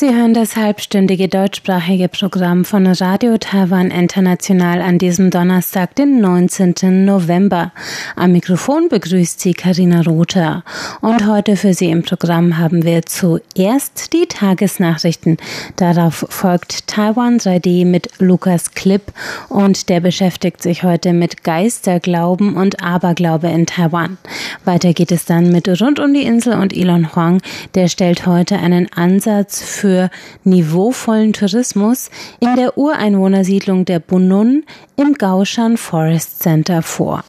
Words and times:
Sie 0.00 0.14
hören 0.14 0.32
das 0.32 0.56
halbstündige 0.56 1.28
deutschsprachige 1.28 2.08
Programm 2.08 2.64
von 2.64 2.86
Radio 2.86 3.36
Taiwan 3.36 3.90
International 3.90 4.80
an 4.80 4.96
diesem 4.96 5.30
Donnerstag, 5.30 5.94
den 5.94 6.22
19. 6.22 7.04
November. 7.04 7.70
Am 8.16 8.32
Mikrofon 8.32 8.88
begrüßt 8.88 9.38
Sie 9.38 9.52
Karina 9.52 10.00
Rother. 10.00 10.64
Und 11.02 11.26
heute 11.26 11.54
für 11.54 11.74
Sie 11.74 11.90
im 11.90 12.02
Programm 12.02 12.56
haben 12.56 12.82
wir 12.84 13.02
zuerst 13.02 14.14
die 14.14 14.24
Tagesnachrichten. 14.26 15.36
Darauf 15.76 16.24
folgt 16.30 16.86
Taiwan 16.86 17.36
3D 17.36 17.84
mit 17.84 18.08
Lukas 18.20 18.70
Klipp 18.70 19.12
und 19.50 19.90
der 19.90 20.00
beschäftigt 20.00 20.62
sich 20.62 20.82
heute 20.82 21.12
mit 21.12 21.44
Geisterglauben 21.44 22.54
und 22.56 22.82
Aberglaube 22.82 23.48
in 23.48 23.66
Taiwan. 23.66 24.16
Weiter 24.64 24.94
geht 24.94 25.12
es 25.12 25.26
dann 25.26 25.52
mit 25.52 25.68
Rund 25.68 26.00
um 26.00 26.14
die 26.14 26.24
Insel 26.24 26.54
und 26.54 26.74
Elon 26.74 27.14
Huang, 27.14 27.42
der 27.74 27.88
stellt 27.88 28.24
heute 28.24 28.56
einen 28.56 28.90
Ansatz 28.94 29.62
für 29.62 29.89
für 29.90 30.08
niveauvollen 30.44 31.32
Tourismus 31.32 32.10
in 32.38 32.54
der 32.54 32.78
Ureinwohnersiedlung 32.78 33.84
der 33.84 33.98
Bunun 33.98 34.62
im 34.96 35.14
Gaushan 35.14 35.76
Forest 35.76 36.40
Center 36.40 36.80
vor. 36.82 37.24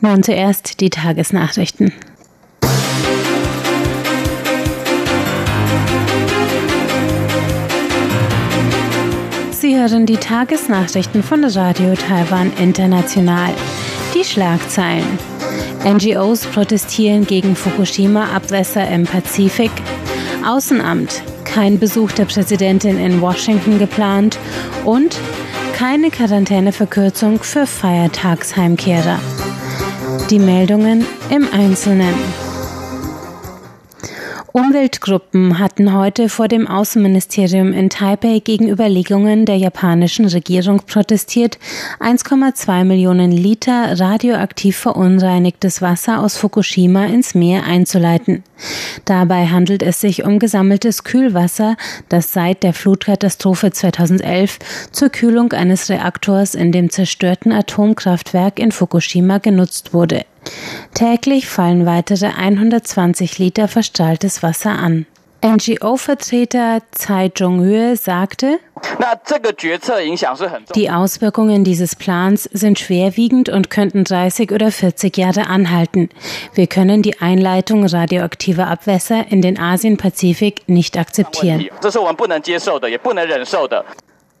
Nun 0.00 0.22
zuerst 0.22 0.80
die 0.80 0.90
Tagesnachrichten. 0.90 1.92
Sie 9.50 9.76
hören 9.76 10.06
die 10.06 10.16
Tagesnachrichten 10.16 11.24
von 11.24 11.44
Radio 11.44 11.94
Taiwan 11.94 12.52
International. 12.56 13.52
Die 14.14 14.24
Schlagzeilen. 14.24 15.18
NGOs 15.84 16.46
protestieren 16.46 17.26
gegen 17.26 17.56
Fukushima-Abwässer 17.56 18.88
im 18.88 19.04
Pazifik. 19.04 19.72
Außenamt 20.46 21.22
kein 21.52 21.78
Besuch 21.78 22.12
der 22.12 22.26
Präsidentin 22.26 22.98
in 22.98 23.20
Washington 23.20 23.78
geplant 23.78 24.38
und 24.84 25.18
keine 25.74 26.10
Quarantäneverkürzung 26.10 27.42
für 27.42 27.66
Feiertagsheimkehrer. 27.66 29.18
Die 30.30 30.38
Meldungen 30.38 31.04
im 31.30 31.48
Einzelnen. 31.52 32.14
Umweltgruppen 34.52 35.60
hatten 35.60 35.92
heute 35.92 36.28
vor 36.28 36.48
dem 36.48 36.66
Außenministerium 36.66 37.72
in 37.72 37.88
Taipei 37.88 38.40
gegen 38.40 38.68
Überlegungen 38.68 39.46
der 39.46 39.56
japanischen 39.56 40.26
Regierung 40.26 40.80
protestiert, 40.86 41.56
1,2 42.00 42.82
Millionen 42.82 43.30
Liter 43.30 44.00
radioaktiv 44.00 44.76
verunreinigtes 44.76 45.82
Wasser 45.82 46.18
aus 46.18 46.36
Fukushima 46.36 47.04
ins 47.06 47.36
Meer 47.36 47.62
einzuleiten. 47.62 48.42
Dabei 49.04 49.46
handelt 49.46 49.84
es 49.84 50.00
sich 50.00 50.24
um 50.24 50.40
gesammeltes 50.40 51.04
Kühlwasser, 51.04 51.76
das 52.08 52.32
seit 52.32 52.64
der 52.64 52.72
Flutkatastrophe 52.72 53.70
2011 53.70 54.58
zur 54.90 55.10
Kühlung 55.10 55.52
eines 55.52 55.88
Reaktors 55.88 56.56
in 56.56 56.72
dem 56.72 56.90
zerstörten 56.90 57.52
Atomkraftwerk 57.52 58.58
in 58.58 58.72
Fukushima 58.72 59.38
genutzt 59.38 59.94
wurde. 59.94 60.24
Täglich 60.94 61.48
fallen 61.48 61.86
weitere 61.86 62.26
120 62.26 63.38
Liter 63.38 63.68
verstrahltes 63.68 64.42
Wasser 64.42 64.72
an. 64.72 65.06
NGO-Vertreter 65.42 66.82
Tsai 66.92 67.30
Zhonghue 67.30 67.96
sagte, 67.96 68.58
die 70.74 70.90
Auswirkungen 70.90 71.64
dieses 71.64 71.96
Plans 71.96 72.44
sind 72.44 72.78
schwerwiegend 72.78 73.48
und 73.48 73.70
könnten 73.70 74.04
30 74.04 74.52
oder 74.52 74.70
40 74.70 75.16
Jahre 75.16 75.46
anhalten. 75.46 76.10
Wir 76.54 76.66
können 76.66 77.02
die 77.02 77.20
Einleitung 77.20 77.86
radioaktiver 77.86 78.66
Abwässer 78.66 79.26
in 79.30 79.40
den 79.40 79.58
Asien-Pazifik 79.58 80.68
nicht 80.68 80.98
akzeptieren. 80.98 81.68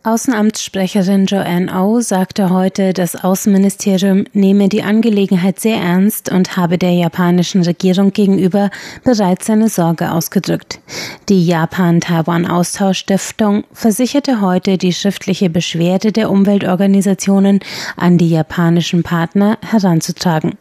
Außenamtssprecherin 0.02 1.26
Joanne 1.26 1.70
O 1.74 1.96
oh 1.96 2.00
sagte 2.00 2.48
heute, 2.48 2.94
das 2.94 3.22
Außenministerium 3.22 4.24
nehme 4.32 4.70
die 4.70 4.82
Angelegenheit 4.82 5.60
sehr 5.60 5.76
ernst 5.76 6.32
und 6.32 6.56
habe 6.56 6.78
der 6.78 6.94
japanischen 6.94 7.62
Regierung 7.62 8.14
gegenüber 8.14 8.70
bereits 9.04 9.44
seine 9.44 9.68
Sorge 9.68 10.10
ausgedrückt. 10.10 10.80
Die 11.28 11.44
Japan-Taiwan-Austausch-Stiftung 11.44 13.64
versicherte 13.74 14.40
heute, 14.40 14.78
die 14.78 14.94
schriftliche 14.94 15.50
Beschwerde 15.50 16.12
der 16.12 16.30
Umweltorganisationen 16.30 17.60
an 17.98 18.16
die 18.16 18.30
japanischen 18.30 19.02
Partner 19.02 19.58
heranzutragen. 19.60 20.56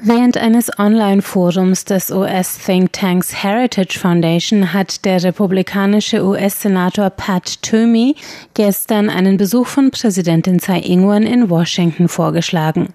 Während 0.00 0.36
eines 0.36 0.70
Online-Forums 0.78 1.84
des 1.84 2.10
US-Thinktanks 2.10 3.42
Heritage 3.42 3.98
Foundation 3.98 4.72
hat 4.72 5.04
der 5.04 5.24
republikanische 5.24 6.24
US-Senator 6.24 7.10
Pat 7.10 7.60
Toomey 7.62 8.14
gestern 8.54 9.10
einen 9.10 9.36
Besuch 9.36 9.66
von 9.66 9.90
Präsidentin 9.90 10.60
Tsai 10.60 10.78
Ing-wen 10.80 11.24
in 11.24 11.50
Washington 11.50 12.06
vorgeschlagen. 12.06 12.90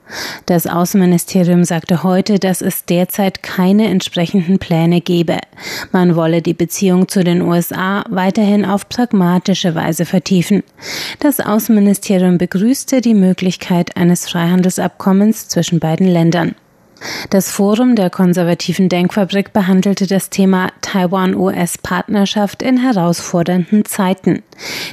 Das 0.46 0.66
Außenministerium 0.66 1.66
sagte 1.66 2.04
heute, 2.04 2.40
dass 2.40 2.62
es 2.62 2.86
derzeit 2.86 3.44
keine 3.44 3.90
entsprechenden 3.90 4.58
Pläne 4.58 5.02
gebe. 5.02 5.40
Man 5.92 6.16
wolle 6.16 6.42
die 6.42 6.54
Beziehung 6.54 7.10
zu 7.10 7.26
den 7.26 7.42
USA 7.42 8.06
weiterhin 8.10 8.64
auf 8.64 8.88
pragmatische 8.88 9.76
Weise 9.76 10.06
vertiefen. 10.06 10.64
Das 11.20 11.42
Außenministerium 11.42 12.38
begrüßte 12.38 13.02
die 13.02 13.14
Möglichkeit 13.14 13.98
eines 13.98 14.30
Freihandelsabkommens 14.30 15.50
zwischen 15.50 15.82
beiden 15.82 16.08
Ländern. 16.08 16.56
Das 17.30 17.52
Forum 17.52 17.96
der 17.96 18.10
konservativen 18.10 18.90
Denkfabrik 18.90 19.54
behandelte 19.54 20.08
das 20.08 20.30
Thema 20.30 20.70
Taiwan-US-Partnerschaft 20.82 22.62
in 22.62 22.78
herausfordernden 22.78 23.86
Zeiten. 23.86 24.44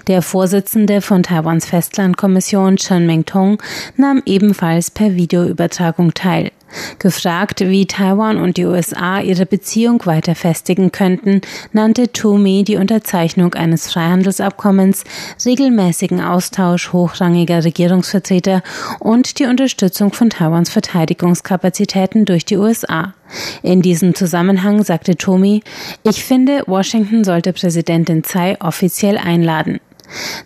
Der 0.06 0.22
Vorsitzende 0.22 1.00
von 1.00 1.22
Taiwans 1.22 1.66
Festlandkommission 1.66 2.76
Chen 2.76 3.06
Mingtong 3.06 3.58
nahm 3.96 4.22
ebenfalls 4.26 4.90
per 4.90 5.14
Videoübertragung 5.14 6.14
teil. 6.14 6.50
Gefragt, 6.98 7.60
wie 7.60 7.86
Taiwan 7.86 8.38
und 8.38 8.56
die 8.56 8.64
USA 8.64 9.20
ihre 9.20 9.46
Beziehung 9.46 10.04
weiter 10.06 10.34
festigen 10.34 10.92
könnten, 10.92 11.40
nannte 11.72 12.12
Toomey 12.12 12.64
die 12.64 12.76
Unterzeichnung 12.76 13.54
eines 13.54 13.90
Freihandelsabkommens, 13.90 15.04
regelmäßigen 15.44 16.20
Austausch 16.20 16.92
hochrangiger 16.92 17.64
Regierungsvertreter 17.64 18.62
und 18.98 19.38
die 19.38 19.46
Unterstützung 19.46 20.12
von 20.12 20.30
Taiwans 20.30 20.70
Verteidigungskapazitäten 20.70 22.24
durch 22.24 22.44
die 22.44 22.56
USA. 22.56 23.14
In 23.62 23.82
diesem 23.82 24.14
Zusammenhang 24.14 24.82
sagte 24.82 25.16
Toomey, 25.16 25.62
ich 26.02 26.24
finde, 26.24 26.64
Washington 26.66 27.24
sollte 27.24 27.52
Präsidentin 27.52 28.24
Tsai 28.24 28.56
offiziell 28.60 29.18
einladen. 29.18 29.80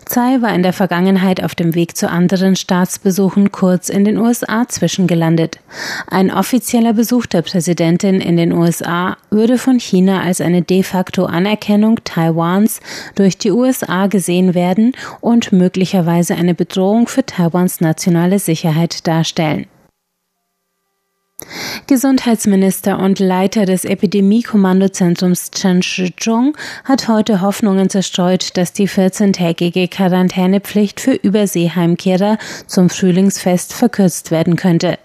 Tsai 0.05 0.41
war 0.41 0.53
in 0.53 0.63
der 0.63 0.73
Vergangenheit 0.73 1.43
auf 1.43 1.55
dem 1.55 1.75
Weg 1.75 1.97
zu 1.97 2.09
anderen 2.09 2.55
Staatsbesuchen 2.55 3.51
kurz 3.51 3.89
in 3.89 4.05
den 4.05 4.17
USA 4.17 4.67
zwischengelandet. 4.67 5.59
Ein 6.07 6.31
offizieller 6.31 6.93
Besuch 6.93 7.25
der 7.25 7.41
Präsidentin 7.41 8.21
in 8.21 8.37
den 8.37 8.51
USA 8.51 9.17
würde 9.29 9.57
von 9.57 9.79
China 9.79 10.21
als 10.21 10.41
eine 10.41 10.61
de 10.61 10.83
facto 10.83 11.25
Anerkennung 11.25 11.99
Taiwans 12.03 12.79
durch 13.15 13.37
die 13.37 13.51
USA 13.51 14.07
gesehen 14.07 14.53
werden 14.53 14.93
und 15.21 15.51
möglicherweise 15.51 16.35
eine 16.35 16.53
Bedrohung 16.53 17.07
für 17.07 17.25
Taiwans 17.25 17.81
nationale 17.81 18.39
Sicherheit 18.39 19.07
darstellen. 19.07 19.67
Gesundheitsminister 21.87 22.97
und 22.99 23.19
Leiter 23.19 23.65
des 23.65 23.85
Epidemie-Kommandozentrums 23.85 25.51
Chen 25.51 25.83
Shizhong 25.83 26.57
hat 26.83 27.07
heute 27.07 27.41
Hoffnungen 27.41 27.89
zerstreut, 27.89 28.57
dass 28.57 28.73
die 28.73 28.89
14-tägige 28.89 29.87
Quarantänepflicht 29.87 30.99
für 30.99 31.13
Überseeheimkehrer 31.13 32.37
zum 32.65 32.89
Frühlingsfest 32.89 33.73
verkürzt 33.73 34.31
werden 34.31 34.55
könnte. 34.55 34.97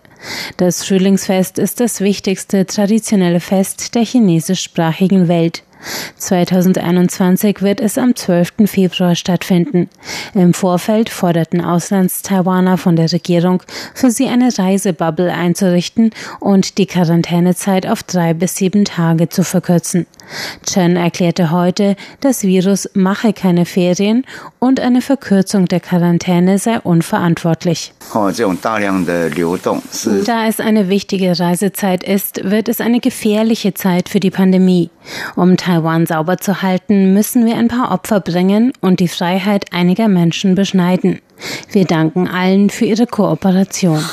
Das 0.57 0.85
Frühlingsfest 0.85 1.59
ist 1.59 1.81
das 1.81 2.01
wichtigste 2.01 2.65
traditionelle 2.65 3.41
Fest 3.41 3.95
der 3.95 4.05
chinesischsprachigen 4.05 5.29
Welt. 5.29 5.63
2021 6.17 7.63
wird 7.63 7.81
es 7.81 7.99
am 7.99 8.15
12. 8.15 8.53
Februar 8.67 9.15
stattfinden. 9.15 9.89
Im 10.35 10.55
Vorfeld 10.55 11.09
forderten 11.09 11.65
Auslandstaiwaner 11.65 12.79
von 12.79 12.97
der 12.97 13.13
Regierung, 13.13 13.63
für 13.95 14.11
sie 14.11 14.29
eine 14.29 14.51
Reisebubble 14.57 15.33
einzurichten 15.33 16.11
und 16.39 16.79
die 16.79 16.87
Quarantänezeit 16.87 17.87
auf 17.87 18.03
drei 18.03 18.35
bis 18.35 18.57
sieben 18.57 18.85
Tage 18.85 19.29
zu 19.29 19.45
verkürzen. 19.45 20.07
Chen 20.65 20.97
erklärte 20.97 21.51
heute, 21.51 21.97
das 22.21 22.45
Virus 22.45 22.89
mache 22.95 23.33
keine 23.33 23.65
Ferien 23.65 24.25
und 24.59 24.81
eine 24.81 25.01
Verkürzung 25.03 25.67
der 25.67 25.81
Quarantäne 25.81 26.59
sei 26.59 26.79
unverantwortlich. 26.81 27.93
Da 30.25 30.47
es 30.47 30.61
eine 30.61 30.89
wichtige 30.89 31.39
Reisezeit 31.39 32.05
ist, 32.05 32.51
wird 32.51 32.69
es 32.69 32.81
eine 32.81 33.01
gefährliche 33.01 33.75
Zeit 33.75 34.09
für 34.09 34.21
die 34.21 34.31
Pandemie. 34.31 34.91
Um 35.37 35.57
Taiwan 35.71 36.05
sauber 36.05 36.39
zu 36.39 36.63
halten, 36.63 37.15
müssen 37.15 37.47
wir 37.47 37.57
ein 37.57 37.69
paar 37.69 37.93
Opfer 37.93 38.19
bringen 38.19 38.73
und 38.81 38.99
die 38.99 39.07
Freiheit 39.07 39.73
einiger 39.73 40.09
Menschen 40.09 40.57
beschneiden. 40.57 41.21
Wir 41.71 41.85
danken 41.85 42.27
allen 42.27 42.71
für 42.71 42.87
ihre 42.87 43.07
Kooperation. 43.07 44.05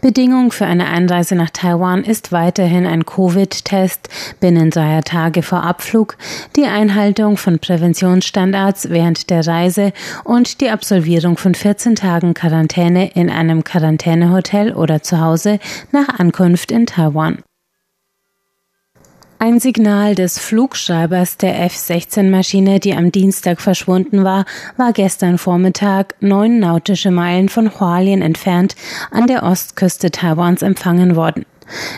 Bedingung 0.00 0.52
für 0.52 0.66
eine 0.66 0.86
Einreise 0.86 1.34
nach 1.34 1.50
Taiwan 1.50 2.04
ist 2.04 2.30
weiterhin 2.30 2.86
ein 2.86 3.04
Covid-Test 3.04 4.08
binnen 4.38 4.70
dreier 4.70 5.02
Tage 5.02 5.42
vor 5.42 5.64
Abflug, 5.64 6.16
die 6.54 6.66
Einhaltung 6.66 7.36
von 7.36 7.58
Präventionsstandards 7.58 8.90
während 8.90 9.30
der 9.30 9.44
Reise 9.44 9.92
und 10.22 10.60
die 10.60 10.70
Absolvierung 10.70 11.38
von 11.38 11.56
14 11.56 11.96
Tagen 11.96 12.34
Quarantäne 12.34 13.10
in 13.14 13.30
einem 13.30 13.64
Quarantänehotel 13.64 14.74
oder 14.74 15.02
zu 15.02 15.20
Hause 15.20 15.58
nach 15.90 16.20
Ankunft 16.20 16.70
in 16.70 16.86
Taiwan. 16.86 17.42
Ein 19.44 19.60
Signal 19.60 20.14
des 20.14 20.38
Flugschreibers 20.38 21.36
der 21.36 21.60
F-16-Maschine, 21.66 22.80
die 22.80 22.94
am 22.94 23.12
Dienstag 23.12 23.60
verschwunden 23.60 24.24
war, 24.24 24.46
war 24.78 24.94
gestern 24.94 25.36
Vormittag 25.36 26.14
neun 26.20 26.60
nautische 26.60 27.10
Meilen 27.10 27.50
von 27.50 27.78
Hualien 27.78 28.22
entfernt 28.22 28.74
an 29.10 29.26
der 29.26 29.42
Ostküste 29.42 30.10
Taiwans 30.10 30.62
empfangen 30.62 31.14
worden. 31.14 31.44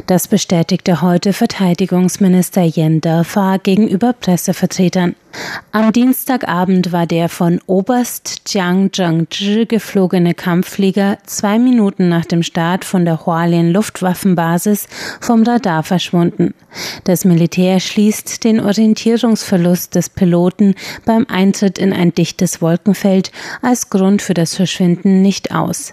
Das 0.06 0.28
bestätigte 0.28 1.02
heute 1.02 1.32
Verteidigungsminister 1.32 2.62
Yen 2.62 3.00
Defa 3.00 3.56
gegenüber 3.56 4.12
Pressevertretern. 4.12 5.14
Am 5.72 5.92
Dienstagabend 5.92 6.92
war 6.92 7.06
der 7.06 7.28
von 7.28 7.60
Oberst 7.66 8.42
Jiang 8.46 8.92
Zhengzhi 8.92 9.66
geflogene 9.66 10.34
Kampfflieger 10.34 11.18
zwei 11.26 11.58
Minuten 11.58 12.08
nach 12.08 12.24
dem 12.24 12.42
Start 12.42 12.84
von 12.84 13.04
der 13.04 13.26
Hualien 13.26 13.72
Luftwaffenbasis 13.72 14.88
vom 15.20 15.42
Radar 15.42 15.82
verschwunden. 15.82 16.54
Das 17.04 17.24
Militär 17.24 17.80
schließt 17.80 18.44
den 18.44 18.60
Orientierungsverlust 18.60 19.94
des 19.94 20.08
Piloten 20.08 20.74
beim 21.04 21.26
Eintritt 21.28 21.78
in 21.78 21.92
ein 21.92 22.14
dichtes 22.14 22.62
Wolkenfeld 22.62 23.30
als 23.62 23.90
Grund 23.90 24.22
für 24.22 24.34
das 24.34 24.54
Verschwinden 24.54 25.22
nicht 25.22 25.52
aus. 25.54 25.92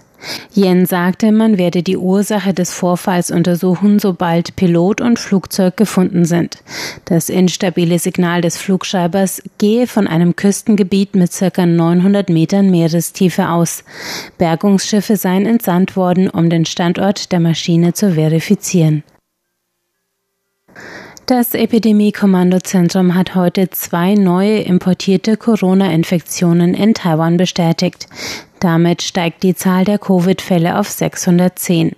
Yen 0.56 0.86
sagte, 0.86 1.32
man 1.32 1.58
werde 1.58 1.84
die 1.84 1.98
Ursache 1.98 2.54
des 2.54 2.74
Vorfalls 2.74 3.32
untersuchen, 3.32 4.00
sobald 4.00 4.56
Pilot 4.56 5.02
und 5.02 5.20
Flugzeug 5.20 5.78
gefunden 5.78 6.26
sind. 6.26 6.64
Das 7.06 7.30
instabile 7.30 8.00
Signal 8.00 8.42
des 8.42 8.58
Flugschreibers 8.58 9.42
gehe 9.58 9.88
von 9.88 10.08
einem 10.08 10.36
Küstengebiet 10.36 11.16
mit 11.16 11.32
circa 11.32 11.66
900 11.66 12.30
Metern 12.30 12.70
Meerestiefe 12.70 13.50
aus. 13.50 13.84
Bergungsschiffe 14.38 15.18
seien 15.18 15.46
entsandt 15.46 15.96
worden, 15.96 16.30
um 16.30 16.50
den 16.50 16.66
Standort 16.66 17.32
der 17.32 17.40
Maschine 17.40 17.94
zu 17.94 18.14
verifizieren. 18.14 19.04
Das 21.26 21.54
Epidemie-Kommandozentrum 21.54 23.16
hat 23.16 23.34
heute 23.34 23.70
zwei 23.70 24.14
neue 24.14 24.60
importierte 24.60 25.38
Corona-Infektionen 25.38 26.74
in 26.74 26.94
Taiwan 26.94 27.38
bestätigt. 27.38 28.08
Damit 28.64 29.02
steigt 29.02 29.44
die 29.44 29.56
Zahl 29.56 29.84
der 29.84 30.00
Covid-Fälle 30.00 30.80
auf 30.80 30.90
610. 30.90 31.98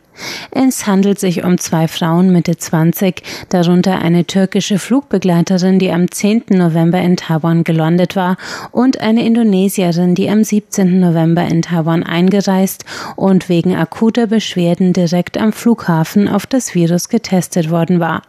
Es 0.49 0.87
handelt 0.87 1.19
sich 1.19 1.43
um 1.43 1.59
zwei 1.59 1.87
Frauen 1.87 2.31
Mitte 2.31 2.57
20, 2.57 3.21
darunter 3.49 3.99
eine 3.99 4.25
türkische 4.25 4.79
Flugbegleiterin, 4.79 5.77
die 5.77 5.91
am 5.91 6.09
10. 6.09 6.45
November 6.49 6.99
in 6.99 7.17
Taiwan 7.17 7.63
gelandet 7.63 8.15
war, 8.15 8.37
und 8.71 8.99
eine 8.99 9.23
Indonesierin, 9.23 10.15
die 10.15 10.27
am 10.27 10.43
17. 10.43 10.99
November 10.99 11.45
in 11.45 11.61
Taiwan 11.61 12.01
eingereist 12.01 12.83
und 13.15 13.47
wegen 13.47 13.75
akuter 13.75 14.25
Beschwerden 14.25 14.91
direkt 14.91 15.37
am 15.37 15.53
Flughafen 15.53 16.27
auf 16.27 16.47
das 16.47 16.73
Virus 16.73 17.09
getestet 17.09 17.69
worden 17.69 17.99
war. 17.99 18.23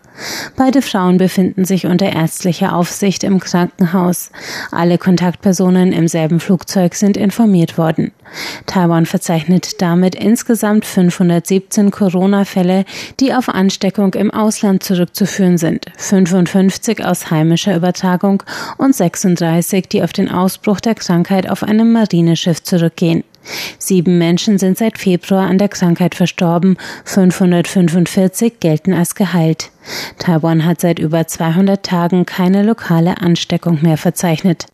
Beide 0.57 0.83
Frauen 0.83 1.19
befinden 1.19 1.65
sich 1.65 1.87
unter 1.87 2.13
ärztlicher 2.13 2.75
Aufsicht 2.75 3.25
im 3.25 3.41
Krankenhaus. 3.41 4.31
Alle 4.71 4.99
Kontaktpersonen 4.99 5.93
im 5.93 6.09
selben 6.09 6.41
Flugzeug 6.41 6.95
sind 6.95 7.17
informiert 7.17 7.79
worden. 7.79 8.13
Taiwan 8.67 9.07
verzeichnet 9.07 9.81
damit 9.81 10.15
insgesamt 10.15 10.85
517 10.85 11.91
Corona-Fälle, 11.91 12.85
die 13.21 13.35
auf 13.35 13.49
Ansteckung 13.49 14.15
im 14.15 14.31
Ausland 14.31 14.83
zurückzuführen 14.83 15.59
sind, 15.59 15.87
55 15.97 17.05
aus 17.05 17.31
heimischer 17.31 17.77
Übertragung 17.77 18.43
und 18.79 18.95
36, 18.95 19.89
die 19.89 20.03
auf 20.03 20.13
den 20.13 20.31
Ausbruch 20.31 20.81
der 20.81 20.95
Krankheit 20.95 21.49
auf 21.49 21.63
einem 21.63 21.93
Marineschiff 21.93 22.63
zurückgehen. 22.63 23.25
Sieben 23.79 24.19
Menschen 24.19 24.59
sind 24.59 24.79
seit 24.79 24.99
Februar 24.99 25.47
an 25.49 25.59
der 25.59 25.69
Krankheit 25.69 26.15
verstorben, 26.15 26.77
545 27.05 28.61
gelten 28.61 28.93
als 28.93 29.15
geheilt. 29.15 29.71
Taiwan 30.19 30.65
hat 30.65 30.81
seit 30.81 30.99
über 30.99 31.27
200 31.27 31.85
Tagen 31.85 32.27
keine 32.27 32.63
lokale 32.63 33.19
Ansteckung 33.19 33.81
mehr 33.83 33.97
verzeichnet. 33.97 34.67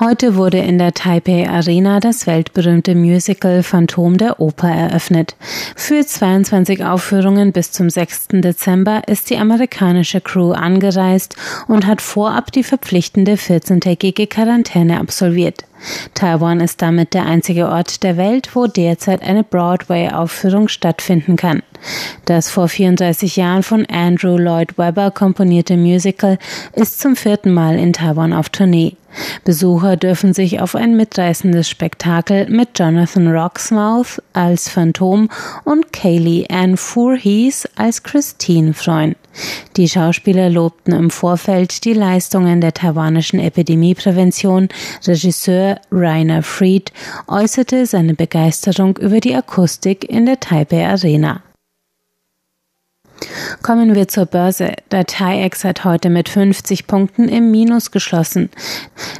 Heute 0.00 0.34
wurde 0.34 0.58
in 0.58 0.78
der 0.78 0.92
Taipei 0.92 1.48
Arena 1.48 2.00
das 2.00 2.26
weltberühmte 2.26 2.96
Musical 2.96 3.62
Phantom 3.62 4.18
der 4.18 4.40
Oper 4.40 4.68
eröffnet. 4.68 5.36
Für 5.76 6.04
22 6.04 6.84
Aufführungen 6.84 7.52
bis 7.52 7.70
zum 7.70 7.88
6. 7.88 8.28
Dezember 8.32 9.02
ist 9.06 9.30
die 9.30 9.38
amerikanische 9.38 10.20
Crew 10.20 10.50
angereist 10.52 11.36
und 11.68 11.86
hat 11.86 12.02
vorab 12.02 12.50
die 12.50 12.64
verpflichtende 12.64 13.34
14-tägige 13.34 14.26
Quarantäne 14.26 14.98
absolviert. 14.98 15.64
Taiwan 16.14 16.60
ist 16.60 16.80
damit 16.80 17.14
der 17.14 17.26
einzige 17.26 17.68
Ort 17.68 18.02
der 18.02 18.16
Welt, 18.16 18.54
wo 18.54 18.66
derzeit 18.66 19.22
eine 19.22 19.44
Broadway-Aufführung 19.44 20.68
stattfinden 20.68 21.36
kann. 21.36 21.62
Das 22.24 22.48
vor 22.48 22.68
34 22.68 23.36
Jahren 23.36 23.62
von 23.62 23.86
Andrew 23.86 24.38
Lloyd 24.38 24.78
Webber 24.78 25.10
komponierte 25.10 25.76
Musical 25.76 26.38
ist 26.72 27.00
zum 27.00 27.16
vierten 27.16 27.52
Mal 27.52 27.78
in 27.78 27.92
Taiwan 27.92 28.32
auf 28.32 28.48
Tournee. 28.48 28.96
Besucher 29.44 29.96
dürfen 29.96 30.32
sich 30.32 30.60
auf 30.60 30.74
ein 30.74 30.96
mitreißendes 30.96 31.68
Spektakel 31.68 32.48
mit 32.48 32.78
Jonathan 32.78 33.28
Roxmouth 33.28 34.20
als 34.32 34.68
Phantom 34.68 35.28
und 35.64 35.92
Kaylee 35.92 36.46
Ann 36.48 36.76
Voorhees 36.76 37.68
als 37.76 38.02
Christine 38.02 38.74
freuen. 38.74 39.14
Die 39.76 39.88
Schauspieler 39.88 40.48
lobten 40.48 40.92
im 40.92 41.10
Vorfeld 41.10 41.84
die 41.84 41.92
Leistungen 41.92 42.60
der 42.60 42.72
taiwanischen 42.72 43.40
Epidemieprävention. 43.40 44.68
Regisseur 45.06 45.63
Rainer 45.90 46.42
Fried 46.42 46.92
äußerte 47.26 47.86
seine 47.86 48.14
Begeisterung 48.14 48.96
über 48.98 49.20
die 49.20 49.34
Akustik 49.34 50.08
in 50.08 50.26
der 50.26 50.40
Taipei 50.40 50.86
Arena. 50.86 51.42
Kommen 53.62 53.94
wir 53.94 54.08
zur 54.08 54.26
Börse. 54.26 54.74
Der 54.90 55.06
TAIEX 55.06 55.62
hat 55.64 55.84
heute 55.84 56.10
mit 56.10 56.28
50 56.28 56.86
Punkten 56.86 57.26
im 57.28 57.50
Minus 57.50 57.90
geschlossen. 57.90 58.50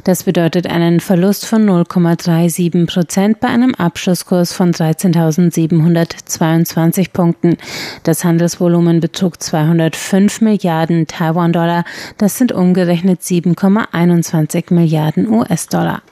Das 0.03 0.21
bedeutet 0.23 0.67
einen 0.67 0.99
Verlust 0.99 1.47
von 1.47 1.67
0,37 1.67 2.85
Prozent 2.85 3.39
bei 3.39 3.47
einem 3.47 3.73
Abschlusskurs 3.73 4.53
von 4.53 4.71
13.722 4.71 7.11
Punkten. 7.11 7.57
Das 8.03 8.23
Handelsvolumen 8.23 8.99
betrug 8.99 9.41
205 9.41 10.41
Milliarden 10.41 11.07
Taiwan-Dollar. 11.07 11.83
Das 12.17 12.37
sind 12.37 12.51
umgerechnet 12.51 13.21
7,21 13.21 14.71
Milliarden 14.73 15.29
US-Dollar. 15.29 16.03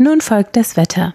Nun 0.00 0.20
folgt 0.20 0.56
das 0.56 0.76
Wetter. 0.76 1.12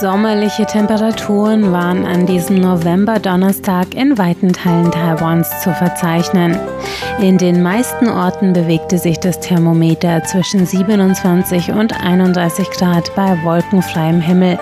Sommerliche 0.00 0.64
Temperaturen 0.64 1.72
waren 1.72 2.06
an 2.06 2.24
diesem 2.24 2.60
November-Donnerstag 2.60 3.96
in 3.96 4.16
weiten 4.16 4.52
Teilen 4.52 4.92
Taiwans 4.92 5.48
zu 5.60 5.74
verzeichnen. 5.74 6.56
In 7.20 7.36
den 7.36 7.64
meisten 7.64 8.08
Orten 8.08 8.52
bewegte 8.52 8.98
sich 8.98 9.18
das 9.18 9.40
Thermometer 9.40 10.22
zwischen 10.22 10.66
27 10.66 11.72
und 11.72 12.00
31 12.00 12.70
Grad 12.70 13.12
bei 13.16 13.42
wolkenfreiem 13.42 14.20
Himmel. 14.20 14.56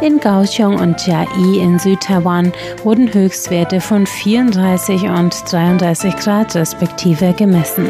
In 0.00 0.20
Kaohsiung 0.20 0.76
und 0.76 0.98
Chiayi 0.98 1.58
in 1.58 1.80
Südtaiwan 1.80 2.52
wurden 2.84 3.12
Höchstwerte 3.12 3.80
von 3.80 4.06
34 4.06 5.08
und 5.08 5.34
33 5.50 6.16
Grad 6.18 6.54
respektive 6.54 7.32
gemessen. 7.32 7.88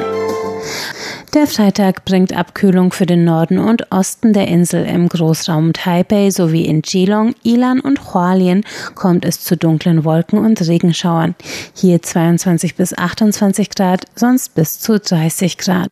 Der 1.34 1.46
Freitag 1.46 2.04
bringt 2.04 2.32
Abkühlung 2.32 2.90
für 2.90 3.04
den 3.04 3.24
Norden 3.24 3.58
und 3.58 3.92
Osten 3.92 4.32
der 4.32 4.48
Insel 4.48 4.84
im 4.86 5.08
Großraum 5.08 5.72
Taipei 5.72 6.30
sowie 6.30 6.64
in 6.64 6.82
Geelong, 6.82 7.34
Ilan 7.42 7.80
und 7.80 8.14
Hualien 8.14 8.64
kommt 8.94 9.24
es 9.24 9.40
zu 9.40 9.56
dunklen 9.56 10.04
Wolken 10.04 10.38
und 10.38 10.60
Regenschauern. 10.66 11.34
Hier 11.74 12.00
22 12.00 12.76
bis 12.76 12.96
28 12.96 13.70
Grad, 13.70 14.06
sonst 14.14 14.54
bis 14.54 14.80
zu 14.80 14.98
30 14.98 15.58
Grad. 15.58 15.88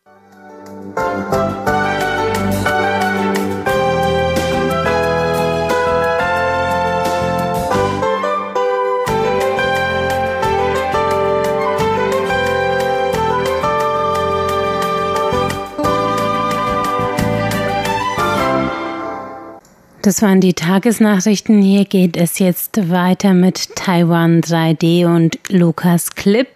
Das 20.07 20.21
waren 20.21 20.39
die 20.39 20.53
Tagesnachrichten. 20.53 21.61
Hier 21.61 21.83
geht 21.83 22.15
es 22.15 22.39
jetzt 22.39 22.89
weiter 22.89 23.33
mit 23.33 23.75
Taiwan 23.75 24.39
3D 24.39 25.05
und 25.05 25.37
Lukas 25.49 26.15
Clip. 26.15 26.47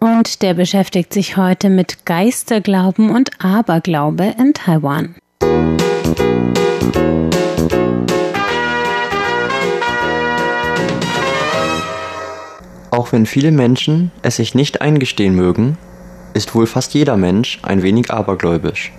Und 0.00 0.40
der 0.40 0.54
beschäftigt 0.54 1.12
sich 1.12 1.36
heute 1.36 1.68
mit 1.68 2.06
Geisterglauben 2.06 3.10
und 3.10 3.44
Aberglaube 3.44 4.34
in 4.38 4.54
Taiwan. 4.54 5.16
Auch 12.90 13.12
wenn 13.12 13.26
viele 13.26 13.50
Menschen 13.50 14.12
es 14.22 14.36
sich 14.36 14.54
nicht 14.54 14.80
eingestehen 14.80 15.34
mögen, 15.34 15.76
ist 16.32 16.54
wohl 16.54 16.66
fast 16.66 16.94
jeder 16.94 17.18
Mensch 17.18 17.58
ein 17.64 17.82
wenig 17.82 18.10
abergläubisch. 18.10 18.92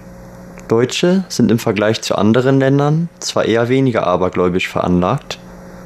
Deutsche 0.68 1.26
sind 1.30 1.52
im 1.52 1.60
Vergleich 1.60 2.02
zu 2.02 2.16
anderen 2.16 2.60
Ländern 2.60 3.10
zwar 3.20 3.46
eher 3.46 3.70
weniger 3.70 4.08
abergläubisch 4.08 4.68
veranlagt, 4.68 5.40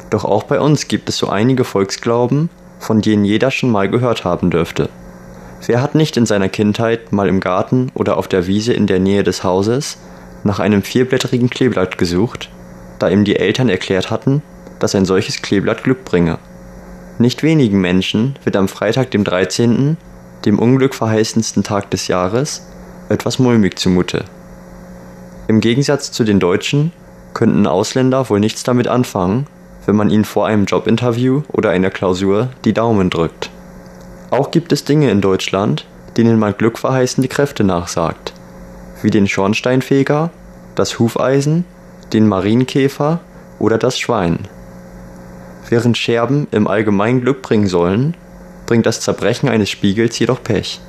doch 0.10 0.24
auch 0.24 0.44
bei 0.44 0.60
uns 0.60 0.88
gibt 0.88 1.10
es 1.10 1.18
so 1.18 1.28
einige 1.28 1.64
Volksglauben, 1.64 2.50
von 2.80 3.02
denen 3.02 3.26
jeder 3.26 3.52
schon 3.52 3.72
mal 3.72 3.90
gehört 3.90 4.24
haben 4.24 4.50
dürfte. 4.50 4.90
Wer 5.66 5.82
hat 5.82 5.96
nicht 5.96 6.16
in 6.16 6.26
seiner 6.26 6.48
Kindheit 6.48 7.12
mal 7.12 7.28
im 7.28 7.42
Garten 7.42 7.92
oder 7.94 8.18
auf 8.18 8.28
der 8.28 8.48
Wiese 8.48 8.74
in 8.74 8.88
der 8.88 9.00
Nähe 9.00 9.24
des 9.24 9.44
Hauses 9.44 9.98
nach 10.44 10.60
einem 10.60 10.82
vierblättrigen 10.82 11.50
Kleeblatt 11.50 11.98
gesucht, 11.98 12.50
da 12.98 13.10
ihm 13.10 13.26
die 13.26 13.36
Eltern 13.36 13.68
erklärt 13.68 14.10
hatten, 14.10 14.42
dass 14.80 14.96
ein 14.96 15.06
solches 15.06 15.42
Kleeblatt 15.42 15.84
Glück 15.84 16.06
bringe. 16.06 16.40
Nicht 17.18 17.44
wenigen 17.44 17.82
Menschen 17.82 18.40
wird 18.46 18.56
am 18.56 18.70
Freitag, 18.70 19.12
dem 19.12 19.26
13., 19.26 19.98
dem 20.46 20.58
unglückverheißendsten 20.58 21.64
Tag 21.64 21.92
des 21.92 22.08
Jahres, 22.08 22.66
etwas 23.10 23.40
mulmig 23.40 23.78
zumute. 23.78 24.24
Im 25.50 25.62
Gegensatz 25.62 26.12
zu 26.12 26.24
den 26.24 26.40
Deutschen 26.40 26.92
könnten 27.34 27.66
Ausländer 27.66 28.30
wohl 28.30 28.40
nichts 28.40 28.62
damit 28.62 28.88
anfangen, 28.88 29.48
wenn 29.88 29.96
man 29.96 30.12
ihnen 30.12 30.24
vor 30.24 30.46
einem 30.46 30.66
Jobinterview 30.66 31.42
oder 31.52 31.72
einer 31.72 31.90
Klausur 31.90 32.50
die 32.66 32.74
Daumen 32.74 33.10
drückt. 33.10 33.50
Auch 34.30 34.52
gibt 34.52 34.72
es 34.72 34.84
Dinge 34.84 35.10
in 35.10 35.22
Deutschland, 35.22 35.88
denen 36.18 36.38
man 36.38 36.56
glückverheißende 36.56 37.28
Kräfte 37.28 37.64
nachsagt, 37.64 38.32
wie 39.02 39.10
den 39.10 39.28
Schornsteinfeger, 39.28 40.30
das 40.76 41.00
Hufeisen, 41.00 41.66
den 42.14 42.28
Marienkäfer 42.28 43.20
oder 43.58 43.80
das 43.80 43.98
Schwein. 43.98 44.48
Während 45.68 45.98
Scherben 45.98 46.48
im 46.52 46.68
Allgemeinen 46.68 47.22
Glück 47.22 47.42
bringen 47.42 47.66
sollen, 47.66 48.16
bringt 48.68 48.86
das 48.86 49.02
Zerbrechen 49.02 49.50
eines 49.50 49.72
Spiegels 49.72 50.20
jedoch 50.20 50.44
Pech 50.44 50.80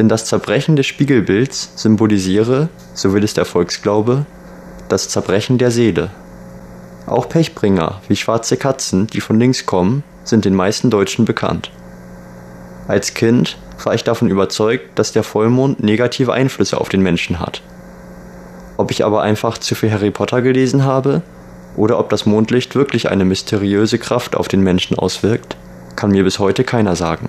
denn 0.00 0.08
das 0.08 0.24
Zerbrechen 0.24 0.76
des 0.76 0.86
Spiegelbilds 0.86 1.72
symbolisiere, 1.76 2.70
so 2.94 3.12
will 3.12 3.22
es 3.22 3.34
der 3.34 3.44
Volksglaube, 3.44 4.24
das 4.88 5.10
Zerbrechen 5.10 5.58
der 5.58 5.70
Seele. 5.70 6.10
Auch 7.06 7.28
Pechbringer 7.28 8.00
wie 8.08 8.16
schwarze 8.16 8.56
Katzen, 8.56 9.08
die 9.08 9.20
von 9.20 9.38
links 9.38 9.66
kommen, 9.66 10.02
sind 10.24 10.46
den 10.46 10.54
meisten 10.54 10.88
Deutschen 10.88 11.26
bekannt. 11.26 11.70
Als 12.88 13.12
Kind 13.12 13.58
war 13.84 13.92
ich 13.92 14.02
davon 14.02 14.30
überzeugt, 14.30 14.98
dass 14.98 15.12
der 15.12 15.22
Vollmond 15.22 15.82
negative 15.82 16.32
Einflüsse 16.32 16.80
auf 16.80 16.88
den 16.88 17.02
Menschen 17.02 17.38
hat. 17.38 17.60
Ob 18.78 18.90
ich 18.90 19.04
aber 19.04 19.20
einfach 19.20 19.58
zu 19.58 19.74
viel 19.74 19.92
Harry 19.92 20.10
Potter 20.10 20.40
gelesen 20.40 20.86
habe 20.86 21.20
oder 21.76 21.98
ob 21.98 22.08
das 22.08 22.24
Mondlicht 22.24 22.74
wirklich 22.74 23.10
eine 23.10 23.26
mysteriöse 23.26 23.98
Kraft 23.98 24.34
auf 24.34 24.48
den 24.48 24.62
Menschen 24.62 24.98
auswirkt, 24.98 25.58
kann 25.94 26.10
mir 26.10 26.24
bis 26.24 26.38
heute 26.38 26.64
keiner 26.64 26.96
sagen. 26.96 27.28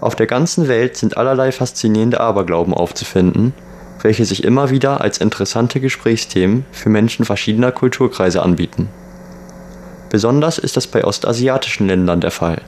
Auf 0.00 0.16
der 0.16 0.26
ganzen 0.26 0.66
Welt 0.66 0.96
sind 0.96 1.16
allerlei 1.16 1.52
faszinierende 1.52 2.20
Aberglauben 2.20 2.72
aufzufinden, 2.72 3.52
welche 4.02 4.24
sich 4.24 4.44
immer 4.44 4.70
wieder 4.70 5.02
als 5.02 5.18
interessante 5.18 5.78
Gesprächsthemen 5.78 6.64
für 6.72 6.88
Menschen 6.88 7.26
verschiedener 7.26 7.70
Kulturkreise 7.70 8.42
anbieten. 8.42 8.88
Besonders 10.08 10.58
ist 10.58 10.76
das 10.76 10.86
bei 10.86 11.04
ostasiatischen 11.04 11.86
Ländern 11.86 12.20
der 12.20 12.30
Fall. 12.30 12.62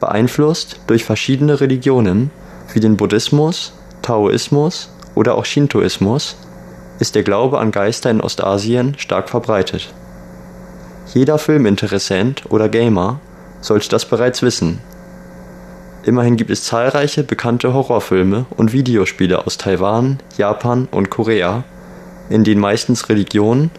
Beeinflusst 0.00 0.80
durch 0.86 1.04
verschiedene 1.04 1.60
Religionen 1.60 2.30
wie 2.72 2.80
den 2.80 2.96
Buddhismus, 2.96 3.74
Taoismus 4.00 4.90
oder 5.14 5.34
auch 5.34 5.44
Shintoismus 5.44 6.36
ist 7.00 7.14
der 7.14 7.22
Glaube 7.22 7.58
an 7.58 7.70
Geister 7.70 8.10
in 8.10 8.20
Ostasien 8.20 8.94
stark 8.98 9.28
verbreitet. 9.28 9.92
Jeder 11.12 11.38
Filminteressent 11.38 12.44
oder 12.48 12.68
Gamer 12.68 13.20
sollte 13.60 13.90
das 13.90 14.06
bereits 14.06 14.42
wissen 14.42 14.80
Immerhin 16.02 16.36
gibt 16.36 16.50
es 16.50 16.64
zahlreiche 16.64 17.22
bekannte 17.22 17.74
Horrorfilme 17.74 18.46
und 18.56 18.72
Videospiele 18.72 19.46
aus 19.46 19.58
Taiwan, 19.58 20.18
Japan 20.38 20.88
und 20.90 21.10
Korea, 21.10 21.64
in 22.30 22.42
denen 22.42 22.60
meistens 22.60 23.08
Religion 23.10 23.70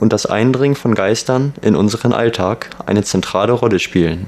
und 0.00 0.12
das 0.12 0.26
Eindringen 0.26 0.74
von 0.74 0.96
Geistern 0.96 1.54
in 1.62 1.76
unseren 1.76 2.12
Alltag 2.12 2.70
eine 2.86 3.04
zentrale 3.04 3.52
Rolle 3.52 3.78
spielen. 3.78 4.26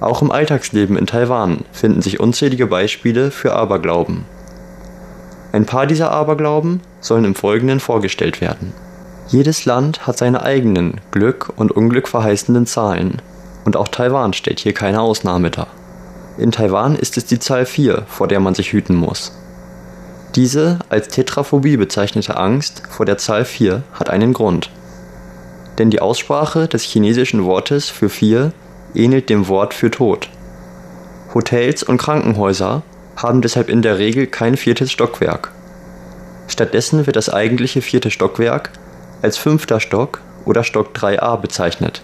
Auch 0.00 0.20
im 0.20 0.30
Alltagsleben 0.30 0.98
in 0.98 1.06
Taiwan 1.06 1.64
finden 1.72 2.02
sich 2.02 2.20
unzählige 2.20 2.66
Beispiele 2.66 3.30
für 3.30 3.54
Aberglauben. 3.54 4.26
Ein 5.52 5.64
paar 5.64 5.86
dieser 5.86 6.10
Aberglauben 6.10 6.82
sollen 7.00 7.24
im 7.24 7.34
Folgenden 7.34 7.80
vorgestellt 7.80 8.42
werden. 8.42 8.74
Jedes 9.28 9.64
Land 9.64 10.06
hat 10.06 10.18
seine 10.18 10.42
eigenen 10.42 11.00
Glück 11.10 11.54
und 11.56 11.72
Unglück 11.72 12.08
verheißenden 12.08 12.66
Zahlen, 12.66 13.22
und 13.64 13.76
auch 13.76 13.88
Taiwan 13.88 14.34
stellt 14.34 14.60
hier 14.60 14.74
keine 14.74 15.00
Ausnahme 15.00 15.50
dar. 15.50 15.68
In 16.38 16.52
Taiwan 16.52 16.96
ist 16.96 17.16
es 17.16 17.24
die 17.24 17.38
Zahl 17.38 17.64
4, 17.64 18.04
vor 18.06 18.28
der 18.28 18.40
man 18.40 18.54
sich 18.54 18.72
hüten 18.72 18.94
muss. 18.94 19.32
Diese 20.34 20.80
als 20.90 21.08
Tetraphobie 21.08 21.78
bezeichnete 21.78 22.36
Angst 22.36 22.82
vor 22.90 23.06
der 23.06 23.16
Zahl 23.16 23.46
4 23.46 23.82
hat 23.94 24.10
einen 24.10 24.34
Grund. 24.34 24.70
Denn 25.78 25.88
die 25.88 26.00
Aussprache 26.00 26.68
des 26.68 26.82
chinesischen 26.82 27.44
Wortes 27.44 27.88
für 27.88 28.10
4 28.10 28.52
ähnelt 28.94 29.30
dem 29.30 29.48
Wort 29.48 29.72
für 29.72 29.90
Tod. 29.90 30.28
Hotels 31.32 31.82
und 31.82 31.96
Krankenhäuser 31.96 32.82
haben 33.16 33.40
deshalb 33.40 33.70
in 33.70 33.80
der 33.80 33.98
Regel 33.98 34.26
kein 34.26 34.58
viertes 34.58 34.92
Stockwerk. 34.92 35.52
Stattdessen 36.48 37.06
wird 37.06 37.16
das 37.16 37.30
eigentliche 37.30 37.80
vierte 37.80 38.10
Stockwerk 38.10 38.70
als 39.22 39.38
fünfter 39.38 39.80
Stock 39.80 40.20
oder 40.44 40.64
Stock 40.64 40.94
3a 40.94 41.38
bezeichnet. 41.38 42.02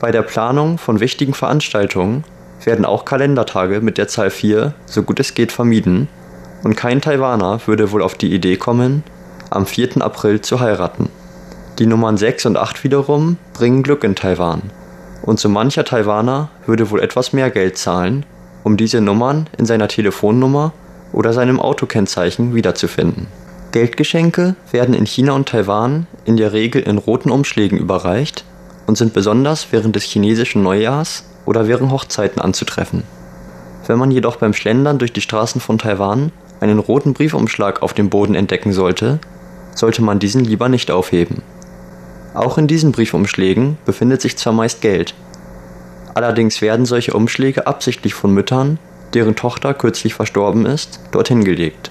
Bei 0.00 0.12
der 0.12 0.22
Planung 0.22 0.76
von 0.76 1.00
wichtigen 1.00 1.34
Veranstaltungen 1.34 2.24
werden 2.68 2.84
auch 2.84 3.06
Kalendertage 3.06 3.80
mit 3.80 3.96
der 3.96 4.08
Zahl 4.08 4.28
4 4.28 4.74
so 4.84 5.02
gut 5.02 5.18
es 5.20 5.32
geht 5.32 5.52
vermieden 5.52 6.06
und 6.64 6.76
kein 6.76 7.00
Taiwaner 7.00 7.62
würde 7.64 7.92
wohl 7.92 8.02
auf 8.02 8.14
die 8.14 8.30
Idee 8.30 8.58
kommen, 8.58 9.04
am 9.48 9.64
4. 9.64 10.02
April 10.02 10.42
zu 10.42 10.60
heiraten. 10.60 11.08
Die 11.78 11.86
Nummern 11.86 12.18
6 12.18 12.44
und 12.44 12.58
8 12.58 12.84
wiederum 12.84 13.38
bringen 13.54 13.82
Glück 13.82 14.04
in 14.04 14.14
Taiwan 14.14 14.60
und 15.22 15.40
so 15.40 15.48
mancher 15.48 15.86
Taiwaner 15.86 16.50
würde 16.66 16.90
wohl 16.90 17.00
etwas 17.00 17.32
mehr 17.32 17.48
Geld 17.48 17.78
zahlen, 17.78 18.26
um 18.64 18.76
diese 18.76 19.00
Nummern 19.00 19.48
in 19.56 19.64
seiner 19.64 19.88
Telefonnummer 19.88 20.74
oder 21.14 21.32
seinem 21.32 21.60
Autokennzeichen 21.60 22.54
wiederzufinden. 22.54 23.28
Geldgeschenke 23.72 24.56
werden 24.72 24.94
in 24.94 25.06
China 25.06 25.32
und 25.32 25.48
Taiwan 25.48 26.06
in 26.26 26.36
der 26.36 26.52
Regel 26.52 26.82
in 26.82 26.98
roten 26.98 27.30
Umschlägen 27.30 27.78
überreicht 27.78 28.44
und 28.86 28.98
sind 28.98 29.14
besonders 29.14 29.68
während 29.70 29.96
des 29.96 30.02
chinesischen 30.02 30.62
Neujahrs 30.62 31.24
oder 31.48 31.66
während 31.66 31.90
Hochzeiten 31.90 32.42
anzutreffen. 32.42 33.04
Wenn 33.86 33.98
man 33.98 34.10
jedoch 34.10 34.36
beim 34.36 34.52
Schlendern 34.52 34.98
durch 34.98 35.14
die 35.14 35.22
Straßen 35.22 35.62
von 35.62 35.78
Taiwan 35.78 36.30
einen 36.60 36.78
roten 36.78 37.14
Briefumschlag 37.14 37.80
auf 37.82 37.94
dem 37.94 38.10
Boden 38.10 38.34
entdecken 38.34 38.74
sollte, 38.74 39.18
sollte 39.74 40.02
man 40.02 40.18
diesen 40.18 40.44
lieber 40.44 40.68
nicht 40.68 40.90
aufheben. 40.90 41.40
Auch 42.34 42.58
in 42.58 42.66
diesen 42.66 42.92
Briefumschlägen 42.92 43.78
befindet 43.86 44.20
sich 44.20 44.36
zwar 44.36 44.52
meist 44.52 44.82
Geld, 44.82 45.14
allerdings 46.12 46.60
werden 46.60 46.84
solche 46.84 47.14
Umschläge 47.14 47.66
absichtlich 47.66 48.12
von 48.12 48.34
Müttern, 48.34 48.78
deren 49.14 49.34
Tochter 49.34 49.72
kürzlich 49.72 50.12
verstorben 50.12 50.66
ist, 50.66 51.00
dorthin 51.12 51.44
gelegt. 51.44 51.90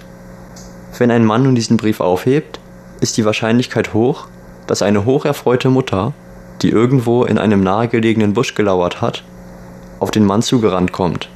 Wenn 0.98 1.10
ein 1.10 1.24
Mann 1.24 1.42
nun 1.42 1.56
diesen 1.56 1.78
Brief 1.78 2.00
aufhebt, 2.00 2.60
ist 3.00 3.16
die 3.16 3.24
Wahrscheinlichkeit 3.24 3.92
hoch, 3.92 4.28
dass 4.68 4.82
eine 4.82 5.04
hocherfreute 5.04 5.68
Mutter, 5.68 6.12
die 6.62 6.70
irgendwo 6.70 7.24
in 7.24 7.38
einem 7.38 7.64
nahegelegenen 7.64 8.34
Busch 8.34 8.54
gelauert 8.54 9.00
hat, 9.00 9.24
auf 10.00 10.10
den 10.10 10.24
Mann 10.24 10.42
zugerannt 10.42 10.92
kommt. 10.92 11.28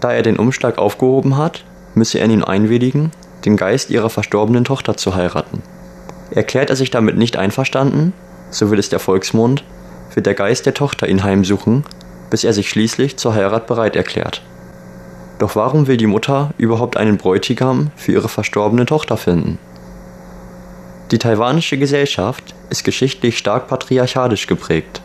Da 0.00 0.12
er 0.12 0.22
den 0.22 0.36
Umschlag 0.36 0.78
aufgehoben 0.78 1.36
hat, 1.36 1.64
müsse 1.94 2.18
er 2.18 2.28
ihn 2.28 2.44
einwilligen, 2.44 3.12
den 3.44 3.56
Geist 3.56 3.90
ihrer 3.90 4.10
verstorbenen 4.10 4.64
Tochter 4.64 4.96
zu 4.96 5.14
heiraten. 5.14 5.62
Erklärt 6.30 6.70
er 6.70 6.76
sich 6.76 6.90
damit 6.90 7.16
nicht 7.16 7.36
einverstanden, 7.36 8.12
so 8.50 8.70
will 8.70 8.78
es 8.78 8.88
der 8.88 8.98
Volksmund, 8.98 9.64
wird 10.14 10.26
der 10.26 10.34
Geist 10.34 10.66
der 10.66 10.74
Tochter 10.74 11.08
ihn 11.08 11.22
heimsuchen, 11.22 11.84
bis 12.30 12.44
er 12.44 12.52
sich 12.52 12.68
schließlich 12.68 13.16
zur 13.16 13.34
Heirat 13.34 13.66
bereit 13.66 13.96
erklärt. 13.96 14.42
Doch 15.38 15.56
warum 15.56 15.86
will 15.86 15.96
die 15.96 16.06
Mutter 16.06 16.50
überhaupt 16.58 16.96
einen 16.96 17.16
Bräutigam 17.16 17.90
für 17.96 18.12
ihre 18.12 18.28
verstorbene 18.28 18.86
Tochter 18.86 19.16
finden? 19.16 19.58
Die 21.10 21.18
taiwanische 21.18 21.76
Gesellschaft 21.76 22.54
ist 22.68 22.84
geschichtlich 22.84 23.36
stark 23.36 23.66
patriarchalisch 23.66 24.46
geprägt. 24.46 25.02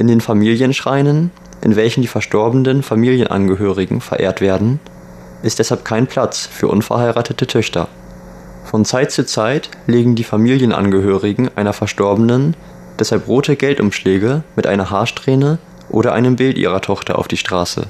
In 0.00 0.06
den 0.06 0.22
Familienschreinen, 0.22 1.30
in 1.60 1.76
welchen 1.76 2.00
die 2.00 2.08
verstorbenen 2.08 2.82
Familienangehörigen 2.82 4.00
verehrt 4.00 4.40
werden, 4.40 4.80
ist 5.42 5.58
deshalb 5.58 5.84
kein 5.84 6.06
Platz 6.06 6.46
für 6.50 6.68
unverheiratete 6.68 7.46
Töchter. 7.46 7.86
Von 8.64 8.86
Zeit 8.86 9.12
zu 9.12 9.26
Zeit 9.26 9.68
legen 9.86 10.14
die 10.14 10.24
Familienangehörigen 10.24 11.50
einer 11.54 11.74
Verstorbenen 11.74 12.56
deshalb 12.98 13.28
rote 13.28 13.56
Geldumschläge 13.56 14.42
mit 14.56 14.66
einer 14.66 14.88
Haarsträhne 14.88 15.58
oder 15.90 16.14
einem 16.14 16.36
Bild 16.36 16.56
ihrer 16.56 16.80
Tochter 16.80 17.18
auf 17.18 17.28
die 17.28 17.36
Straße. 17.36 17.82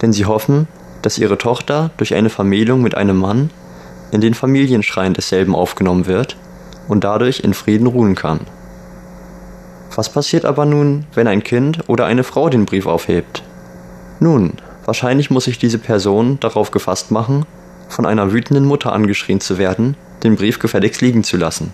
Denn 0.00 0.14
sie 0.14 0.24
hoffen, 0.24 0.66
dass 1.02 1.18
ihre 1.18 1.36
Tochter 1.36 1.90
durch 1.98 2.14
eine 2.14 2.30
Vermählung 2.30 2.80
mit 2.80 2.94
einem 2.94 3.18
Mann 3.18 3.50
in 4.12 4.22
den 4.22 4.32
Familienschrein 4.32 5.12
desselben 5.12 5.54
aufgenommen 5.54 6.06
wird 6.06 6.38
und 6.88 7.04
dadurch 7.04 7.40
in 7.40 7.52
Frieden 7.52 7.86
ruhen 7.86 8.14
kann. 8.14 8.40
Was 9.94 10.10
passiert 10.10 10.44
aber 10.44 10.64
nun, 10.64 11.04
wenn 11.14 11.26
ein 11.26 11.42
Kind 11.42 11.88
oder 11.88 12.06
eine 12.06 12.24
Frau 12.24 12.48
den 12.48 12.64
Brief 12.64 12.86
aufhebt? 12.86 13.42
Nun, 14.20 14.54
wahrscheinlich 14.84 15.30
muss 15.30 15.44
sich 15.44 15.58
diese 15.58 15.78
Person 15.78 16.38
darauf 16.40 16.70
gefasst 16.70 17.10
machen, 17.10 17.44
von 17.88 18.06
einer 18.06 18.32
wütenden 18.32 18.64
Mutter 18.64 18.92
angeschrien 18.92 19.40
zu 19.40 19.58
werden, 19.58 19.96
den 20.22 20.36
Brief 20.36 20.58
gefälligst 20.58 21.02
liegen 21.02 21.24
zu 21.24 21.36
lassen. 21.36 21.72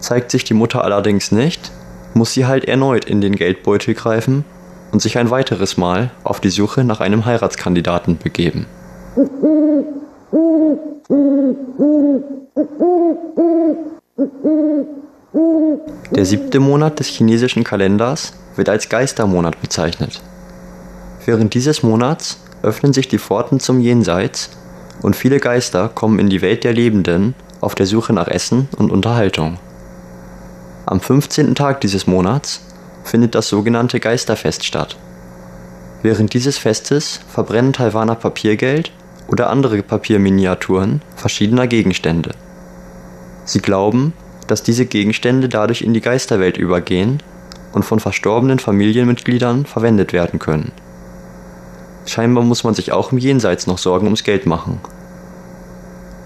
Zeigt 0.00 0.30
sich 0.30 0.44
die 0.44 0.54
Mutter 0.54 0.84
allerdings 0.84 1.32
nicht, 1.32 1.70
muss 2.14 2.32
sie 2.32 2.46
halt 2.46 2.64
erneut 2.64 3.04
in 3.04 3.20
den 3.20 3.36
Geldbeutel 3.36 3.94
greifen 3.94 4.44
und 4.90 5.02
sich 5.02 5.18
ein 5.18 5.30
weiteres 5.30 5.76
Mal 5.76 6.10
auf 6.24 6.40
die 6.40 6.50
Suche 6.50 6.82
nach 6.84 7.00
einem 7.00 7.24
Heiratskandidaten 7.26 8.18
begeben. 8.18 8.66
Der 15.34 16.26
siebte 16.26 16.60
Monat 16.60 17.00
des 17.00 17.06
chinesischen 17.06 17.64
Kalenders 17.64 18.34
wird 18.54 18.68
als 18.68 18.88
Geistermonat 18.90 19.60
bezeichnet. 19.60 20.20
Während 21.24 21.54
dieses 21.54 21.82
Monats 21.82 22.38
öffnen 22.62 22.92
sich 22.92 23.08
die 23.08 23.18
Pforten 23.18 23.58
zum 23.58 23.80
Jenseits 23.80 24.50
und 25.00 25.16
viele 25.16 25.40
Geister 25.40 25.88
kommen 25.88 26.18
in 26.18 26.28
die 26.28 26.42
Welt 26.42 26.64
der 26.64 26.74
Lebenden 26.74 27.34
auf 27.62 27.74
der 27.74 27.86
Suche 27.86 28.12
nach 28.12 28.28
Essen 28.28 28.68
und 28.76 28.90
Unterhaltung. 28.90 29.58
Am 30.84 31.00
15. 31.00 31.54
Tag 31.54 31.80
dieses 31.80 32.06
Monats 32.06 32.60
findet 33.04 33.34
das 33.34 33.48
sogenannte 33.48 34.00
Geisterfest 34.00 34.64
statt. 34.64 34.96
Während 36.02 36.34
dieses 36.34 36.58
Festes 36.58 37.20
verbrennen 37.28 37.72
Taiwaner 37.72 38.16
Papiergeld 38.16 38.92
oder 39.28 39.48
andere 39.48 39.82
Papierminiaturen 39.82 41.00
verschiedener 41.16 41.68
Gegenstände. 41.68 42.32
Sie 43.44 43.60
glauben, 43.60 44.12
dass 44.46 44.62
diese 44.62 44.86
Gegenstände 44.86 45.48
dadurch 45.48 45.82
in 45.82 45.94
die 45.94 46.00
Geisterwelt 46.00 46.56
übergehen 46.56 47.22
und 47.72 47.84
von 47.84 48.00
verstorbenen 48.00 48.58
Familienmitgliedern 48.58 49.66
verwendet 49.66 50.12
werden 50.12 50.38
können. 50.38 50.72
Scheinbar 52.06 52.44
muss 52.44 52.64
man 52.64 52.74
sich 52.74 52.92
auch 52.92 53.12
im 53.12 53.18
Jenseits 53.18 53.66
noch 53.66 53.78
Sorgen 53.78 54.06
ums 54.06 54.24
Geld 54.24 54.46
machen. 54.46 54.80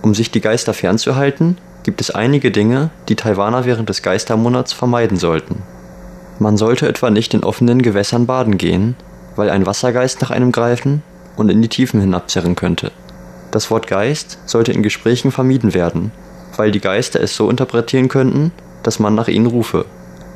Um 0.02 0.14
sich 0.14 0.30
die 0.30 0.40
Geister 0.40 0.72
fernzuhalten, 0.72 1.58
gibt 1.82 2.00
es 2.00 2.10
einige 2.10 2.50
Dinge, 2.50 2.90
die 3.08 3.16
Taiwaner 3.16 3.64
während 3.64 3.88
des 3.88 4.02
Geistermonats 4.02 4.72
vermeiden 4.72 5.18
sollten. 5.18 5.62
Man 6.38 6.56
sollte 6.56 6.88
etwa 6.88 7.10
nicht 7.10 7.34
in 7.34 7.44
offenen 7.44 7.82
Gewässern 7.82 8.26
baden 8.26 8.58
gehen, 8.58 8.96
weil 9.36 9.50
ein 9.50 9.66
Wassergeist 9.66 10.20
nach 10.20 10.30
einem 10.30 10.52
greifen 10.52 11.02
und 11.36 11.48
in 11.48 11.62
die 11.62 11.68
Tiefen 11.68 12.00
hinabzerren 12.00 12.56
könnte. 12.56 12.90
Das 13.50 13.70
Wort 13.70 13.86
Geist 13.86 14.38
sollte 14.46 14.72
in 14.72 14.82
Gesprächen 14.82 15.30
vermieden 15.30 15.74
werden, 15.74 16.10
weil 16.56 16.70
die 16.70 16.80
Geister 16.80 17.20
es 17.20 17.36
so 17.36 17.50
interpretieren 17.50 18.08
könnten, 18.08 18.52
dass 18.82 18.98
man 18.98 19.14
nach 19.14 19.28
ihnen 19.28 19.46
rufe. 19.46 19.84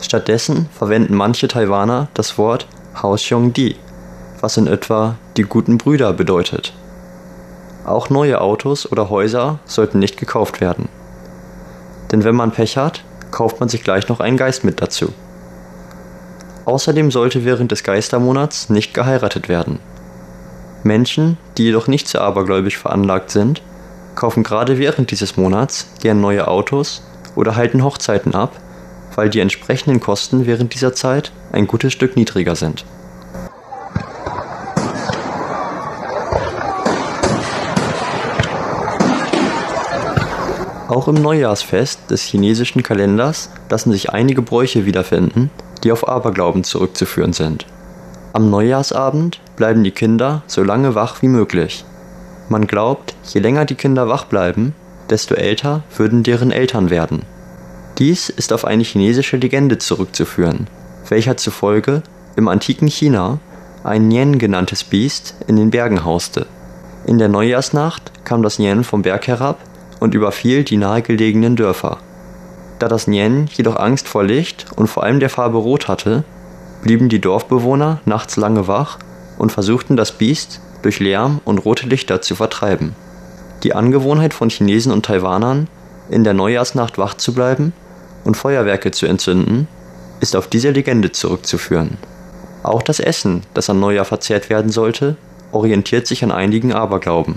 Stattdessen 0.00 0.69
verwenden 0.77 1.15
manche 1.15 1.49
Taiwaner 1.49 2.09
das 2.15 2.39
Wort 2.39 2.67
Haoxiong 2.95 3.53
Di, 3.53 3.77
was 4.41 4.57
in 4.57 4.67
etwa 4.67 5.17
die 5.37 5.43
guten 5.43 5.79
Brüder 5.79 6.12
bedeutet. 6.12 6.73
Auch 7.85 8.11
neue 8.11 8.41
Autos 8.41 8.91
oder 8.91 9.11
Häuser 9.11 9.59
sollten 9.65 9.99
nicht 9.99 10.17
gekauft 10.17 10.61
werden. 10.61 10.89
Denn 12.11 12.25
wenn 12.25 12.35
man 12.35 12.50
Pech 12.50 12.77
hat, 12.77 13.05
kauft 13.31 13.61
man 13.61 13.69
sich 13.69 13.85
gleich 13.85 14.09
noch 14.09 14.21
einen 14.21 14.37
Geist 14.37 14.65
mit 14.65 14.83
dazu. 14.83 15.12
Außerdem 16.65 17.11
sollte 17.11 17.45
während 17.45 17.73
des 17.73 17.83
Geistermonats 17.83 18.68
nicht 18.71 18.94
geheiratet 18.94 19.49
werden. 19.49 19.79
Menschen, 20.83 21.37
die 21.57 21.64
jedoch 21.64 21.88
nicht 21.88 22.09
so 22.09 22.18
abergläubisch 22.18 22.79
veranlagt 22.79 23.31
sind, 23.31 23.62
kaufen 24.20 24.42
gerade 24.42 24.76
während 24.76 25.11
dieses 25.11 25.38
Monats 25.38 25.87
gern 26.02 26.20
neue 26.20 26.46
Autos 26.46 27.02
oder 27.37 27.56
halten 27.56 27.83
Hochzeiten 27.83 28.35
ab, 28.35 28.52
weil 29.14 29.30
die 29.30 29.40
entsprechenden 29.40 29.98
Kosten 29.98 30.44
während 30.44 30.74
dieser 30.74 30.92
Zeit 30.92 31.33
ein 31.52 31.66
gutes 31.66 31.94
Stück 31.94 32.16
niedriger 32.16 32.54
sind. 32.54 32.85
Auch 40.88 41.09
im 41.09 41.14
Neujahrsfest 41.14 42.11
des 42.11 42.22
chinesischen 42.22 42.83
Kalenders 42.83 43.48
lassen 43.70 43.90
sich 43.90 44.11
einige 44.11 44.42
Bräuche 44.42 44.85
wiederfinden, 44.85 45.50
die 45.83 45.92
auf 45.92 46.06
Aberglauben 46.06 46.62
zurückzuführen 46.62 47.33
sind. 47.33 47.64
Am 48.35 48.50
Neujahrsabend 48.50 49.40
bleiben 49.56 49.83
die 49.83 49.92
Kinder 49.92 50.42
so 50.46 50.62
lange 50.62 50.94
wach 50.94 51.22
wie 51.22 51.28
möglich. 51.28 51.87
Man 52.51 52.67
glaubt, 52.67 53.15
je 53.33 53.41
länger 53.41 53.65
die 53.65 53.77
Kinder 53.77 54.09
wach 54.09 54.25
bleiben, 54.25 54.75
desto 55.09 55.37
älter 55.37 55.85
würden 55.97 56.25
deren 56.25 56.51
Eltern 56.51 56.91
werden. 56.91 57.23
Dies 57.99 58.29
ist 58.29 58.53
auf 58.53 58.65
eine 58.65 58.83
chinesische 58.83 59.37
Legende 59.37 59.79
zurückzuführen, 59.79 60.67
welcher 61.09 61.37
zufolge 61.37 62.03
im 62.35 62.49
antiken 62.49 62.89
China 62.89 63.39
ein 63.85 64.09
Nian 64.09 64.41
genanntes 64.41 64.83
Biest 64.83 65.37
in 65.47 65.55
den 65.55 65.71
Bergen 65.71 66.05
hauste. 66.05 66.47
In 67.07 67.19
der 67.19 67.29
Neujahrsnacht 67.29 68.25
kam 68.25 68.43
das 68.43 68.59
Nian 68.59 68.83
vom 68.83 69.03
Berg 69.03 69.29
herab 69.29 69.59
und 70.01 70.15
überfiel 70.15 70.65
die 70.65 70.77
nahegelegenen 70.77 71.55
Dörfer. 71.55 71.99
Da 72.81 72.89
das 72.89 73.07
Nien 73.07 73.49
jedoch 73.55 73.77
Angst 73.77 74.09
vor 74.09 74.25
Licht 74.25 74.67
und 74.75 74.89
vor 74.89 75.05
allem 75.05 75.21
der 75.21 75.31
Farbe 75.31 75.59
Rot 75.59 75.87
hatte, 75.87 76.25
blieben 76.83 77.09
die 77.09 77.21
Dorfbewohner 77.21 78.01
nachts 78.07 78.35
lange 78.35 78.67
wach 78.67 78.99
und 79.39 79.53
versuchten 79.53 79.97
das 79.97 80.11
Biest 80.11 80.61
durch 80.83 81.01
Lärm 81.01 81.40
und 81.45 81.59
rote 81.59 81.87
Lichter 81.87 82.23
zu 82.23 82.35
vertreiben. 82.35 82.95
Die 83.62 83.75
Angewohnheit 83.75 84.35
von 84.35 84.51
Chinesen 84.51 84.93
und 84.93 85.05
Taiwanern, 85.05 85.69
in 86.09 86.25
der 86.25 86.35
Neujahrsnacht 86.35 86.99
wach 86.99 87.14
zu 87.14 87.35
bleiben 87.35 87.73
und 88.25 88.37
Feuerwerke 88.37 88.90
zu 88.90 89.07
entzünden, 89.07 89.69
ist 90.21 90.37
auf 90.37 90.49
diese 90.49 90.71
Legende 90.71 91.12
zurückzuführen. 91.12 91.99
Auch 92.62 92.83
das 92.83 93.01
Essen, 93.01 93.43
das 93.55 93.71
an 93.71 93.81
Neujahr 93.81 94.05
verzehrt 94.05 94.51
werden 94.51 94.71
sollte, 94.71 95.16
orientiert 95.53 96.07
sich 96.07 96.23
an 96.25 96.31
einigen 96.31 96.73
Aberglauben. 96.73 97.37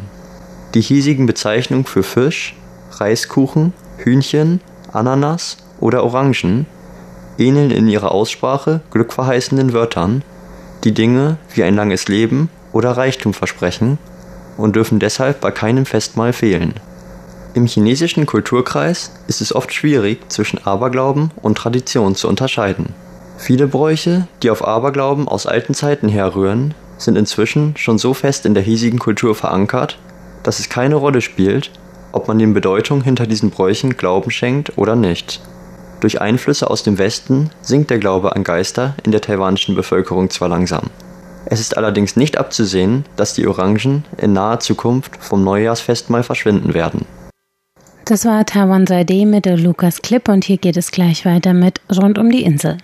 Die 0.73 0.82
hiesigen 0.82 1.25
Bezeichnungen 1.25 1.86
für 1.86 2.03
Fisch, 2.03 2.56
Reiskuchen, 2.91 3.73
Hühnchen, 3.97 4.60
Ananas 4.91 5.58
oder 5.79 6.03
Orangen 6.03 6.65
ähneln 7.38 7.71
in 7.71 7.88
ihrer 7.88 8.12
Aussprache 8.12 8.82
glückverheißenden 8.91 9.73
Wörtern, 9.73 10.23
die 10.84 10.93
Dinge 10.93 11.38
wie 11.53 11.63
ein 11.63 11.75
langes 11.75 12.08
Leben 12.08 12.49
oder 12.73 12.91
Reichtum 12.91 13.33
versprechen 13.33 13.97
und 14.57 14.75
dürfen 14.75 14.99
deshalb 14.99 15.39
bei 15.39 15.51
keinem 15.51 15.86
Festmahl 15.86 16.33
fehlen. 16.33 16.73
Im 17.53 17.67
chinesischen 17.67 18.25
Kulturkreis 18.25 19.12
ist 19.27 19.39
es 19.39 19.53
oft 19.53 19.71
schwierig, 19.73 20.29
zwischen 20.29 20.65
Aberglauben 20.65 21.31
und 21.41 21.57
Tradition 21.57 22.15
zu 22.15 22.27
unterscheiden. 22.27 22.95
Viele 23.38 23.67
Bräuche, 23.67 24.27
die 24.41 24.49
auf 24.49 24.67
Aberglauben 24.67 25.27
aus 25.27 25.45
alten 25.45 25.73
Zeiten 25.73 26.09
herrühren, 26.09 26.73
sind 26.97 27.17
inzwischen 27.17 27.77
schon 27.77 27.97
so 27.97 28.13
fest 28.13 28.45
in 28.45 28.53
der 28.53 28.63
hiesigen 28.63 28.99
Kultur 28.99 29.36
verankert, 29.36 29.99
dass 30.41 30.59
es 30.59 30.69
keine 30.69 30.95
Rolle 30.95 31.21
spielt, 31.21 31.71
ob 32.12 32.27
man 32.27 32.39
den 32.39 32.53
Bedeutung 32.53 33.03
hinter 33.03 33.27
diesen 33.27 33.49
Bräuchen 33.49 33.97
Glauben 33.97 34.31
schenkt 34.31 34.77
oder 34.77 34.95
nicht. 34.95 35.41
Durch 35.99 36.21
Einflüsse 36.21 36.69
aus 36.69 36.83
dem 36.83 36.97
Westen 36.97 37.49
sinkt 37.62 37.89
der 37.89 37.99
Glaube 37.99 38.36
an 38.36 38.43
Geister 38.43 38.95
in 39.03 39.12
der 39.12 39.21
taiwanischen 39.21 39.75
Bevölkerung 39.75 40.29
zwar 40.29 40.49
langsam. 40.49 40.89
Es 41.45 41.60
ist 41.60 41.77
allerdings 41.77 42.15
nicht 42.15 42.38
abzusehen, 42.38 43.06
dass 43.15 43.34
die 43.34 43.47
Orangen 43.47 44.06
in 44.17 44.34
naher 44.34 44.60
Zukunft 44.60 45.17
vom 45.19 45.43
Neujahrsfest 45.43 46.10
mal 46.10 46.23
verschwinden 46.23 46.73
werden. 46.73 47.06
Das 48.06 48.25
war 48.25 48.45
Taiwan 48.45 48.86
3D 48.86 49.25
mit 49.25 49.45
der 49.45 49.58
Lukas 49.58 50.01
Clip 50.01 50.27
und 50.27 50.43
hier 50.43 50.58
geht 50.58 50.75
es 50.75 50.91
gleich 50.91 51.25
weiter 51.25 51.53
mit 51.53 51.79
Rund 51.89 52.17
um 52.17 52.29
die 52.29 52.43
Insel. 52.43 52.77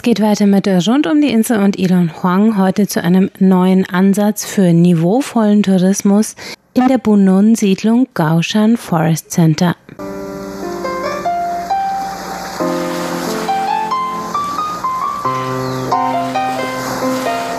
Es 0.00 0.02
geht 0.02 0.22
weiter 0.22 0.46
mit 0.46 0.66
Rund 0.66 1.06
um 1.06 1.20
die 1.20 1.30
Insel 1.30 1.62
und 1.62 1.78
Elon 1.78 2.10
Huang 2.22 2.56
heute 2.56 2.86
zu 2.86 3.04
einem 3.04 3.30
neuen 3.38 3.84
Ansatz 3.84 4.46
für 4.46 4.72
niveauvollen 4.72 5.62
Tourismus 5.62 6.36
in 6.72 6.88
der 6.88 6.96
Bunun-Siedlung 6.96 8.08
Gaoshan 8.14 8.78
Forest 8.78 9.30
Center. 9.30 9.76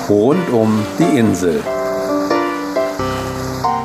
Rund 0.09 0.49
um 0.49 0.83
die 0.97 1.19
Insel. 1.19 1.61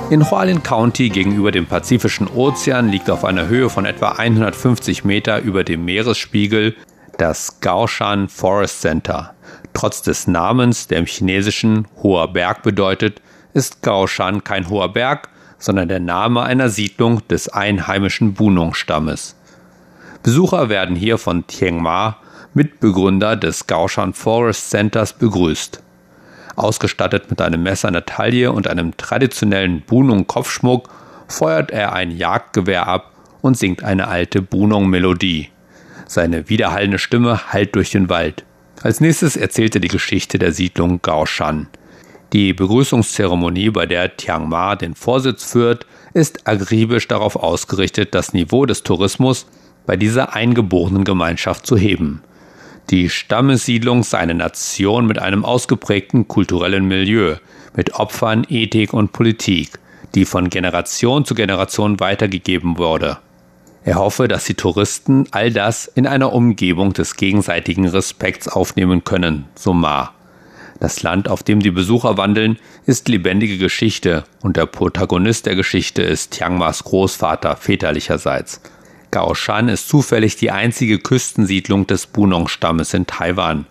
In 0.09 0.31
Hualien 0.31 0.63
County 0.63 1.11
gegenüber 1.11 1.53
dem 1.53 1.67
Pazifischen 1.67 2.27
Ozean 2.27 2.89
liegt 2.89 3.11
auf 3.11 3.27
einer 3.27 3.49
Höhe 3.49 3.69
von 3.69 3.85
etwa 3.85 4.13
150 4.13 5.05
Meter 5.05 5.43
über 5.43 5.63
dem 5.63 5.85
Meeresspiegel 5.85 6.75
das 7.19 7.61
Gaoshan 7.61 8.29
Forest 8.29 8.81
Center. 8.83 9.35
Trotz 9.73 10.03
des 10.03 10.27
Namens, 10.27 10.89
der 10.89 10.99
im 10.99 11.07
Chinesischen 11.07 11.87
hoher 12.03 12.33
Berg 12.33 12.63
bedeutet, 12.63 13.21
ist 13.55 13.83
Gaoshan 13.83 14.45
kein 14.45 14.69
hoher 14.69 14.93
Berg, 14.93 15.29
sondern 15.59 15.89
der 15.89 16.01
Name 16.01 16.43
einer 16.43 16.69
Siedlung 16.69 17.27
des 17.29 17.49
einheimischen 17.49 18.35
Bunong-Stammes. 18.35 19.35
Besucher 20.23 20.69
werden 20.69 20.97
hier 20.97 21.19
von 21.19 21.47
Tieng 21.47 21.81
Ma, 21.81 22.19
Mitbegründer 22.53 23.37
des 23.37 23.67
Gaoshan 23.67 24.13
Forest 24.13 24.71
Centers, 24.71 25.13
begrüßt. 25.13 25.83
Ausgestattet 26.57 27.31
mit 27.31 27.41
einem 27.41 27.63
Messer 27.63 27.89
in 27.89 27.95
der 27.95 28.07
Taille 28.07 28.53
und 28.53 28.67
einem 28.67 28.97
traditionellen 28.97 29.83
Bunung-Kopfschmuck 29.83 30.89
feuert 31.29 31.71
er 31.71 31.93
ein 31.93 32.11
Jagdgewehr 32.11 32.87
ab 32.87 33.13
und 33.43 33.57
singt 33.59 33.85
eine 33.85 34.09
alte 34.09 34.43
Bunong-Melodie. 34.43 35.51
Seine 36.07 36.49
widerhallende 36.49 36.99
Stimme 36.99 37.53
hallt 37.53 37.75
durch 37.75 37.91
den 37.91 38.09
Wald. 38.09 38.45
Als 38.83 39.01
nächstes 39.01 39.37
erzählt 39.37 39.75
er 39.75 39.81
die 39.81 39.89
Geschichte 39.89 40.39
der 40.39 40.53
Siedlung 40.53 41.01
Gaoshan. 41.03 41.69
Die 42.33 42.53
Begrüßungszeremonie, 42.53 43.71
bei 43.71 43.87
der 43.87 44.17
Tiang 44.17 44.49
Ma 44.49 44.77
den 44.77 44.95
Vorsitz 44.95 45.45
führt, 45.45 45.87
ist 46.15 46.47
akribisch 46.47 47.09
darauf 47.09 47.37
ausgerichtet, 47.37 48.15
das 48.15 48.33
Niveau 48.33 48.67
des 48.67 48.83
Tourismus 48.83 49.47
bei 49.87 49.97
dieser 49.97 50.35
eingeborenen 50.35 51.05
Gemeinschaft 51.05 51.67
zu 51.67 51.77
heben. 51.77 52.23
Die 52.91 53.11
Stammessiedlung 53.11 54.05
sei 54.05 54.19
eine 54.19 54.35
Nation 54.35 55.07
mit 55.07 55.19
einem 55.19 55.45
ausgeprägten 55.45 56.29
kulturellen 56.29 56.87
Milieu, 56.87 57.37
mit 57.75 57.95
Opfern, 57.95 58.47
Ethik 58.49 58.93
und 58.93 59.13
Politik, 59.13 59.79
die 60.15 60.25
von 60.25 60.51
Generation 60.51 61.25
zu 61.25 61.35
Generation 61.35 61.99
weitergegeben 62.01 62.79
wurde. 62.79 63.19
Er 63.87 63.95
hoffe, 63.95 64.27
dass 64.27 64.45
die 64.45 64.55
Touristen 64.55 65.29
all 65.31 65.53
das 65.53 65.87
in 65.87 66.09
einer 66.09 66.33
Umgebung 66.33 66.93
des 66.93 67.15
gegenseitigen 67.15 67.87
Respekts 67.87 68.49
aufnehmen 68.49 69.05
können, 69.05 69.45
so 69.55 69.73
Ma. 69.73 70.13
Das 70.81 71.05
Land, 71.05 71.29
auf 71.29 71.45
dem 71.45 71.61
die 71.61 71.71
Besucher 71.71 72.17
wandeln, 72.17 72.59
ist 72.85 73.09
lebendige 73.09 73.59
Geschichte 73.59 74.25
und 74.43 74.57
der 74.57 74.67
Protagonist 74.67 75.47
der 75.47 75.55
Geschichte 75.55 76.03
ist 76.03 76.33
Tiangmas 76.33 76.83
Großvater 76.83 77.55
väterlicherseits. 77.55 78.61
Gaoshan 79.13 79.69
ist 79.69 79.89
zufällig 79.89 80.35
die 80.35 80.51
einzige 80.51 80.99
Küstensiedlung 80.99 81.87
des 81.87 82.09
Bunong-Stammes 82.09 82.93
in 82.93 83.07
Taiwan. 83.07 83.67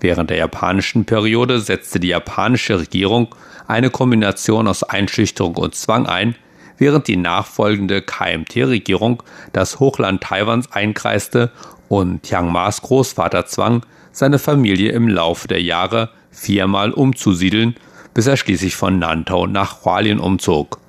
Während 0.00 0.30
der 0.30 0.38
japanischen 0.38 1.04
Periode 1.04 1.60
setzte 1.60 2.00
die 2.00 2.08
japanische 2.08 2.80
Regierung 2.80 3.36
eine 3.68 3.90
Kombination 3.90 4.66
aus 4.66 4.82
Einschüchterung 4.82 5.54
und 5.54 5.76
Zwang 5.76 6.06
ein, 6.06 6.34
während 6.80 7.06
die 7.06 7.16
nachfolgende 7.16 8.02
KMT-Regierung 8.02 9.22
das 9.52 9.78
Hochland 9.78 10.22
Taiwans 10.22 10.72
einkreiste 10.72 11.52
und 11.88 12.24
Chiang 12.24 12.50
Mas 12.50 12.82
Großvater 12.82 13.46
zwang, 13.46 13.86
seine 14.10 14.40
Familie 14.40 14.90
im 14.92 15.06
Laufe 15.06 15.46
der 15.46 15.62
Jahre 15.62 16.10
viermal 16.30 16.90
umzusiedeln, 16.90 17.76
bis 18.14 18.26
er 18.26 18.36
schließlich 18.36 18.74
von 18.74 18.98
Nantau 18.98 19.46
nach 19.46 19.84
Hualien 19.84 20.18
umzog. 20.18 20.80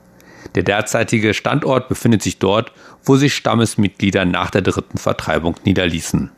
Der 0.56 0.64
derzeitige 0.64 1.34
Standort 1.34 1.90
befindet 1.90 2.24
sich 2.24 2.40
dort, 2.40 2.72
wo 3.04 3.16
sich 3.16 3.36
Stammesmitglieder 3.36 4.26
nach 4.26 4.50
der 4.50 4.62
dritten 4.62 4.98
Vertreibung 4.98 5.56
niederließen. 5.66 6.32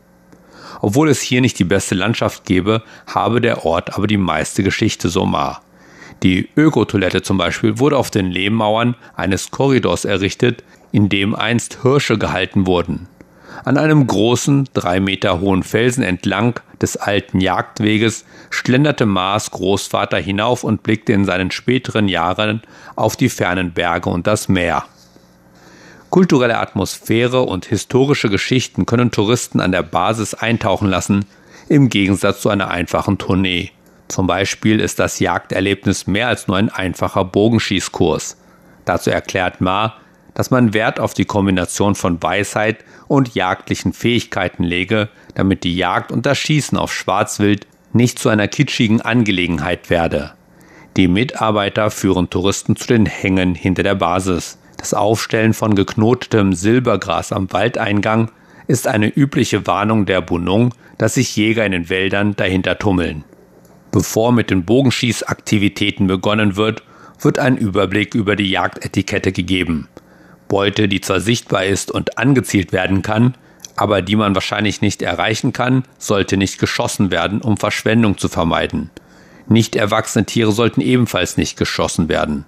Obwohl 0.81 1.09
es 1.09 1.21
hier 1.21 1.41
nicht 1.41 1.59
die 1.59 1.63
beste 1.63 1.95
Landschaft 1.95 2.45
gäbe, 2.45 2.83
habe 3.07 3.39
der 3.39 3.65
Ort 3.65 3.95
aber 3.95 4.07
die 4.07 4.17
meiste 4.17 4.63
Geschichte 4.63 5.09
Somar. 5.09 5.61
Die 6.23 6.47
Ökotoilette 6.55 7.21
zum 7.21 7.37
Beispiel 7.37 7.79
wurde 7.79 7.97
auf 7.97 8.09
den 8.09 8.31
Lehmmauern 8.31 8.95
eines 9.15 9.51
Korridors 9.51 10.05
errichtet, 10.05 10.63
in 10.93 11.09
dem 11.09 11.35
einst 11.35 11.79
Hirsche 11.81 12.17
gehalten 12.17 12.65
wurden. 12.65 13.07
An 13.65 13.77
einem 13.77 14.07
großen, 14.07 14.69
drei 14.73 14.99
Meter 14.99 15.41
hohen 15.41 15.63
Felsen 15.63 16.03
entlang 16.03 16.59
des 16.81 16.97
alten 16.97 17.39
Jagdweges 17.39 18.25
schlenderte 18.49 19.05
Maas 19.05 19.51
Großvater 19.51 20.17
hinauf 20.17 20.63
und 20.63 20.81
blickte 20.81 21.13
in 21.13 21.25
seinen 21.25 21.51
späteren 21.51 22.07
Jahren 22.07 22.61
auf 22.95 23.15
die 23.15 23.29
fernen 23.29 23.73
Berge 23.73 24.09
und 24.09 24.25
das 24.25 24.47
Meer. 24.47 24.85
Kulturelle 26.09 26.57
Atmosphäre 26.57 27.41
und 27.41 27.65
historische 27.65 28.29
Geschichten 28.29 28.85
können 28.85 29.11
Touristen 29.11 29.59
an 29.59 29.71
der 29.71 29.83
Basis 29.83 30.33
eintauchen 30.33 30.89
lassen, 30.89 31.25
im 31.69 31.89
Gegensatz 31.89 32.41
zu 32.41 32.49
einer 32.49 32.69
einfachen 32.69 33.17
Tournee. 33.17 33.71
Zum 34.07 34.27
Beispiel 34.27 34.79
ist 34.79 34.99
das 34.99 35.19
Jagderlebnis 35.19 36.07
mehr 36.07 36.27
als 36.27 36.47
nur 36.47 36.57
ein 36.57 36.69
einfacher 36.69 37.25
Bogenschießkurs. 37.25 38.37
Dazu 38.85 39.09
erklärt 39.09 39.61
Ma, 39.61 39.95
dass 40.33 40.51
man 40.51 40.73
Wert 40.73 40.99
auf 40.99 41.13
die 41.13 41.25
Kombination 41.25 41.95
von 41.95 42.21
Weisheit 42.21 42.83
und 43.07 43.35
jagdlichen 43.35 43.93
Fähigkeiten 43.93 44.63
lege, 44.63 45.09
damit 45.35 45.63
die 45.63 45.75
Jagd 45.75 46.11
und 46.11 46.25
das 46.25 46.37
Schießen 46.37 46.77
auf 46.77 46.93
Schwarzwild 46.93 47.67
nicht 47.91 48.19
zu 48.19 48.29
einer 48.29 48.47
kitschigen 48.47 49.01
Angelegenheit 49.01 49.89
werde. 49.89 50.33
Die 50.97 51.07
Mitarbeiter 51.07 51.91
führen 51.91 52.29
Touristen 52.29 52.75
zu 52.75 52.87
den 52.87 53.05
Hängen 53.05 53.55
hinter 53.55 53.83
der 53.83 53.95
Basis. 53.95 54.59
Das 54.77 54.93
Aufstellen 54.93 55.53
von 55.53 55.75
geknotetem 55.75 56.53
Silbergras 56.53 57.31
am 57.31 57.51
Waldeingang 57.51 58.31
ist 58.67 58.87
eine 58.87 59.07
übliche 59.07 59.65
Warnung 59.67 60.05
der 60.05 60.21
Bunung, 60.21 60.73
dass 60.97 61.15
sich 61.15 61.35
Jäger 61.35 61.65
in 61.65 61.71
den 61.71 61.89
Wäldern 61.89 62.35
dahinter 62.35 62.77
tummeln. 62.77 63.23
Bevor 63.93 64.31
mit 64.31 64.49
den 64.49 64.65
Bogenschießaktivitäten 64.65 66.07
begonnen 66.07 66.55
wird, 66.55 66.81
wird 67.21 67.37
ein 67.37 67.57
Überblick 67.57 68.15
über 68.15 68.35
die 68.35 68.49
Jagdetikette 68.49 69.31
gegeben. 69.31 69.87
Beute, 70.47 70.87
die 70.87 70.99
zwar 70.99 71.19
sichtbar 71.19 71.65
ist 71.65 71.91
und 71.91 72.17
angezielt 72.17 72.73
werden 72.73 73.03
kann, 73.03 73.35
aber 73.75 74.01
die 74.01 74.15
man 74.15 74.33
wahrscheinlich 74.33 74.81
nicht 74.81 75.03
erreichen 75.03 75.53
kann, 75.53 75.83
sollte 75.99 76.37
nicht 76.37 76.57
geschossen 76.57 77.11
werden, 77.11 77.39
um 77.39 77.57
Verschwendung 77.57 78.17
zu 78.17 78.29
vermeiden. 78.29 78.89
Nicht 79.47 79.75
erwachsene 79.75 80.25
Tiere 80.25 80.51
sollten 80.51 80.81
ebenfalls 80.81 81.37
nicht 81.37 81.55
geschossen 81.55 82.09
werden. 82.09 82.45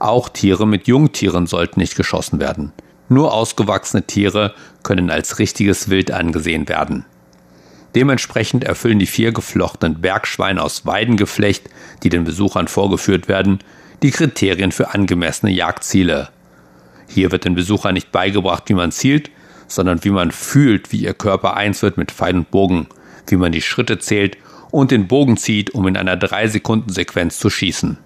Auch 0.00 0.28
Tiere 0.28 0.66
mit 0.66 0.88
Jungtieren 0.88 1.46
sollten 1.46 1.78
nicht 1.78 1.94
geschossen 1.94 2.40
werden. 2.40 2.72
Nur 3.08 3.32
ausgewachsene 3.32 4.02
Tiere 4.02 4.54
können 4.82 5.08
als 5.08 5.38
richtiges 5.38 5.88
Wild 5.88 6.10
angesehen 6.10 6.68
werden. 6.68 7.04
Dementsprechend 7.94 8.64
erfüllen 8.64 8.98
die 8.98 9.06
vier 9.06 9.32
geflochtenen 9.32 10.00
Bergschweine 10.00 10.62
aus 10.62 10.86
Weidengeflecht, 10.86 11.68
die 12.02 12.08
den 12.08 12.24
Besuchern 12.24 12.68
vorgeführt 12.68 13.28
werden, 13.28 13.58
die 14.02 14.10
Kriterien 14.10 14.72
für 14.72 14.94
angemessene 14.94 15.52
Jagdziele. 15.52 16.28
Hier 17.08 17.32
wird 17.32 17.44
den 17.44 17.54
Besuchern 17.54 17.94
nicht 17.94 18.12
beigebracht, 18.12 18.64
wie 18.68 18.74
man 18.74 18.92
zielt, 18.92 19.30
sondern 19.66 20.04
wie 20.04 20.10
man 20.10 20.30
fühlt, 20.30 20.92
wie 20.92 21.02
ihr 21.02 21.14
Körper 21.14 21.56
eins 21.56 21.82
wird 21.82 21.96
mit 21.96 22.12
Pfeil 22.12 22.36
und 22.36 22.50
Bogen, 22.50 22.86
wie 23.26 23.36
man 23.36 23.52
die 23.52 23.62
Schritte 23.62 23.98
zählt 23.98 24.36
und 24.70 24.90
den 24.90 25.08
Bogen 25.08 25.36
zieht, 25.36 25.70
um 25.70 25.86
in 25.86 25.96
einer 25.96 26.16
3-Sekunden-Sequenz 26.16 27.38
zu 27.38 27.50
schießen. 27.50 27.98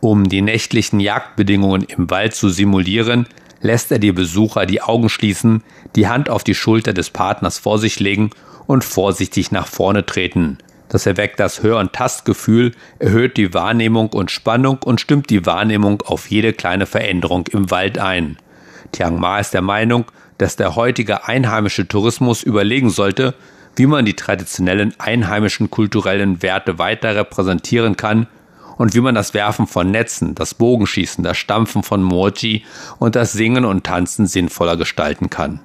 Um 0.00 0.28
die 0.28 0.42
nächtlichen 0.42 1.00
Jagdbedingungen 1.00 1.84
im 1.84 2.10
Wald 2.10 2.34
zu 2.34 2.48
simulieren, 2.48 3.26
lässt 3.62 3.90
er 3.90 3.98
die 3.98 4.12
Besucher 4.12 4.66
die 4.66 4.82
Augen 4.82 5.08
schließen, 5.08 5.62
die 5.96 6.08
Hand 6.08 6.28
auf 6.28 6.44
die 6.44 6.54
Schulter 6.54 6.92
des 6.92 7.10
Partners 7.10 7.58
vor 7.58 7.78
sich 7.78 7.98
legen 8.00 8.30
und 8.66 8.84
vorsichtig 8.84 9.50
nach 9.50 9.66
vorne 9.66 10.04
treten. 10.04 10.58
Das 10.88 11.06
erweckt 11.06 11.40
das 11.40 11.62
Hör- 11.62 11.78
und 11.78 11.94
Tastgefühl, 11.94 12.72
erhöht 12.98 13.38
die 13.38 13.54
Wahrnehmung 13.54 14.08
und 14.10 14.30
Spannung 14.30 14.78
und 14.84 15.00
stimmt 15.00 15.30
die 15.30 15.46
Wahrnehmung 15.46 16.02
auf 16.02 16.30
jede 16.30 16.52
kleine 16.52 16.84
Veränderung 16.84 17.46
im 17.46 17.70
Wald 17.70 17.96
ein. 17.96 18.36
Tiang 18.90 19.18
Ma 19.18 19.38
ist 19.38 19.54
der 19.54 19.62
Meinung, 19.62 20.04
dass 20.36 20.56
der 20.56 20.76
heutige 20.76 21.26
einheimische 21.26 21.88
Tourismus 21.88 22.42
überlegen 22.42 22.90
sollte, 22.90 23.34
wie 23.74 23.86
man 23.86 24.04
die 24.04 24.14
traditionellen 24.14 24.94
einheimischen 24.98 25.70
kulturellen 25.70 26.42
Werte 26.42 26.78
weiter 26.78 27.16
repräsentieren 27.16 27.96
kann 27.96 28.26
und 28.78 28.94
wie 28.94 29.00
man 29.00 29.14
das 29.14 29.34
Werfen 29.34 29.66
von 29.66 29.90
Netzen, 29.90 30.34
das 30.34 30.54
Bogenschießen, 30.54 31.24
das 31.24 31.36
Stampfen 31.36 31.82
von 31.82 32.02
Moji 32.02 32.64
und 32.98 33.16
das 33.16 33.32
Singen 33.32 33.64
und 33.64 33.84
Tanzen 33.84 34.26
sinnvoller 34.26 34.76
gestalten 34.76 35.30
kann. 35.30 35.60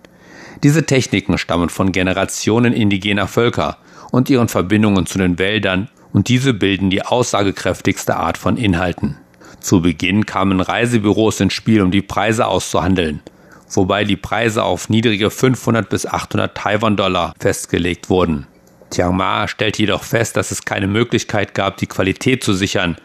Diese 0.63 0.85
Techniken 0.85 1.37
stammen 1.37 1.69
von 1.69 1.91
Generationen 1.91 2.73
indigener 2.73 3.27
Völker 3.27 3.77
und 4.11 4.29
ihren 4.29 4.47
Verbindungen 4.47 5.05
zu 5.05 5.17
den 5.17 5.37
Wäldern 5.37 5.89
und 6.13 6.29
diese 6.29 6.53
bilden 6.53 6.89
die 6.89 7.03
aussagekräftigste 7.03 8.15
Art 8.15 8.37
von 8.37 8.57
Inhalten. 8.57 9.17
Zu 9.59 9.81
Beginn 9.81 10.25
kamen 10.25 10.61
Reisebüros 10.61 11.39
ins 11.39 11.53
Spiel, 11.53 11.81
um 11.81 11.91
die 11.91 12.01
Preise 12.01 12.47
auszuhandeln, 12.47 13.21
wobei 13.69 14.03
die 14.03 14.15
Preise 14.15 14.63
auf 14.63 14.89
niedrige 14.89 15.29
500 15.29 15.89
bis 15.89 16.05
800 16.05 16.55
Taiwan-Dollar 16.55 17.33
festgelegt 17.39 18.09
wurden. 18.09 18.47
Tiang 18.89 19.15
Ma 19.15 19.47
stellt 19.47 19.77
jedoch 19.77 20.03
fest, 20.03 20.37
dass 20.37 20.51
es 20.51 20.65
keine 20.65 20.87
Möglichkeit 20.87 21.53
gab, 21.53 21.77
die 21.77 21.87
Qualität 21.87 22.43
zu 22.43 22.53
sichern 22.53 22.97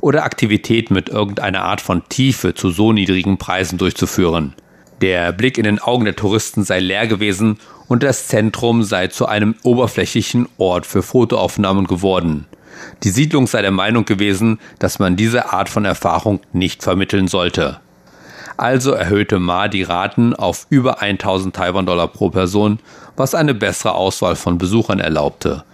oder 0.00 0.24
Aktivitäten 0.24 0.94
mit 0.94 1.08
irgendeiner 1.08 1.62
Art 1.62 1.80
von 1.80 2.02
Tiefe 2.08 2.54
zu 2.54 2.70
so 2.70 2.92
niedrigen 2.92 3.38
Preisen 3.38 3.78
durchzuführen. 3.78 4.54
Der 5.00 5.32
Blick 5.32 5.58
in 5.58 5.64
den 5.64 5.78
Augen 5.78 6.04
der 6.04 6.16
Touristen 6.16 6.64
sei 6.64 6.80
leer 6.80 7.06
gewesen 7.06 7.58
und 7.88 8.02
das 8.02 8.28
Zentrum 8.28 8.82
sei 8.82 9.08
zu 9.08 9.26
einem 9.26 9.54
oberflächlichen 9.62 10.48
Ort 10.58 10.86
für 10.86 11.02
Fotoaufnahmen 11.02 11.86
geworden. 11.86 12.46
Die 13.02 13.10
Siedlung 13.10 13.46
sei 13.46 13.62
der 13.62 13.70
Meinung 13.70 14.04
gewesen, 14.04 14.58
dass 14.78 14.98
man 14.98 15.16
diese 15.16 15.52
Art 15.52 15.68
von 15.68 15.84
Erfahrung 15.84 16.40
nicht 16.52 16.82
vermitteln 16.82 17.28
sollte. 17.28 17.80
Also 18.56 18.92
erhöhte 18.92 19.38
Ma 19.38 19.68
die 19.68 19.82
Raten 19.82 20.34
auf 20.34 20.66
über 20.70 21.02
1000 21.02 21.54
Taiwan-Dollar 21.54 22.08
pro 22.08 22.30
Person, 22.30 22.78
was 23.16 23.34
eine 23.34 23.54
bessere 23.54 23.94
Auswahl 23.94 24.36
von 24.36 24.58
Besuchern 24.58 25.00
erlaubte. 25.00 25.64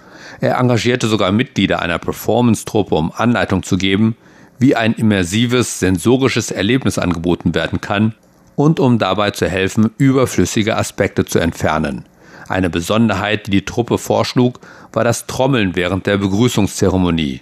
Er 0.41 0.59
engagierte 0.59 1.07
sogar 1.07 1.31
Mitglieder 1.31 1.81
einer 1.81 1.99
Performance-Truppe, 1.99 2.95
um 2.95 3.13
Anleitung 3.13 3.63
zu 3.63 3.77
geben, 3.77 4.17
wie 4.59 4.75
ein 4.75 4.95
immersives, 4.95 5.79
sensorisches 5.79 6.51
Erlebnis 6.51 6.99
angeboten 6.99 7.55
werden 7.55 7.81
kann 7.81 8.15
und 8.57 8.81
um 8.81 8.99
dabei 8.99 9.31
zu 9.31 9.49
helfen, 9.49 9.91
überflüssige 9.99 10.77
Aspekte 10.77 11.25
zu 11.25 11.39
entfernen. 11.39 12.05
Eine 12.49 12.71
Besonderheit, 12.71 13.47
die 13.47 13.51
die 13.53 13.65
Truppe 13.65 13.99
vorschlug, 13.99 14.61
war 14.93 15.05
das 15.05 15.27
Trommeln 15.27 15.75
während 15.75 16.07
der 16.07 16.19
Begrüßungszeremonie. 16.19 17.41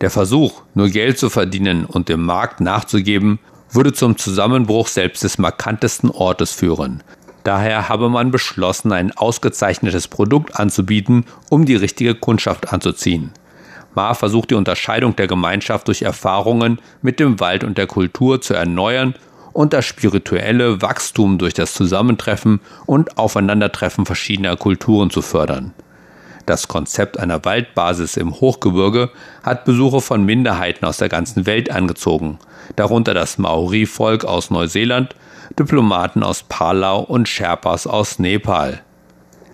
Der 0.00 0.10
Versuch, 0.10 0.62
nur 0.74 0.88
Geld 0.90 1.18
zu 1.18 1.30
verdienen 1.30 1.84
und 1.86 2.08
dem 2.08 2.24
Markt 2.24 2.60
nachzugeben, 2.60 3.38
würde 3.74 3.92
zum 3.92 4.16
Zusammenbruch 4.16 4.88
selbst 4.88 5.24
des 5.24 5.38
markantesten 5.38 6.10
Ortes 6.10 6.52
führen. 6.52 7.02
Daher 7.42 7.88
habe 7.88 8.08
man 8.08 8.30
beschlossen, 8.30 8.92
ein 8.92 9.12
ausgezeichnetes 9.12 10.08
Produkt 10.08 10.58
anzubieten, 10.58 11.26
um 11.50 11.66
die 11.66 11.76
richtige 11.76 12.14
Kundschaft 12.14 12.72
anzuziehen. 12.72 13.32
Ma 13.94 14.14
versucht 14.14 14.50
die 14.50 14.54
Unterscheidung 14.54 15.14
der 15.14 15.26
Gemeinschaft 15.26 15.88
durch 15.88 16.02
Erfahrungen 16.02 16.80
mit 17.02 17.20
dem 17.20 17.40
Wald 17.40 17.62
und 17.62 17.78
der 17.78 17.86
Kultur 17.86 18.40
zu 18.40 18.54
erneuern 18.54 19.14
und 19.52 19.72
das 19.72 19.84
spirituelle 19.84 20.82
Wachstum 20.82 21.38
durch 21.38 21.54
das 21.54 21.74
Zusammentreffen 21.74 22.60
und 22.86 23.18
Aufeinandertreffen 23.18 24.04
verschiedener 24.04 24.56
Kulturen 24.56 25.10
zu 25.10 25.22
fördern. 25.22 25.72
Das 26.46 26.68
Konzept 26.68 27.18
einer 27.18 27.44
Waldbasis 27.44 28.16
im 28.16 28.34
Hochgebirge 28.40 29.10
hat 29.42 29.64
Besucher 29.64 30.00
von 30.00 30.24
Minderheiten 30.24 30.84
aus 30.84 30.98
der 30.98 31.08
ganzen 31.08 31.46
Welt 31.46 31.70
angezogen, 31.70 32.38
darunter 32.76 33.14
das 33.14 33.38
Maori-Volk 33.38 34.24
aus 34.24 34.50
Neuseeland, 34.50 35.16
Diplomaten 35.58 36.22
aus 36.22 36.42
Palau 36.42 37.00
und 37.00 37.28
Sherpas 37.28 37.86
aus 37.86 38.18
Nepal. 38.18 38.82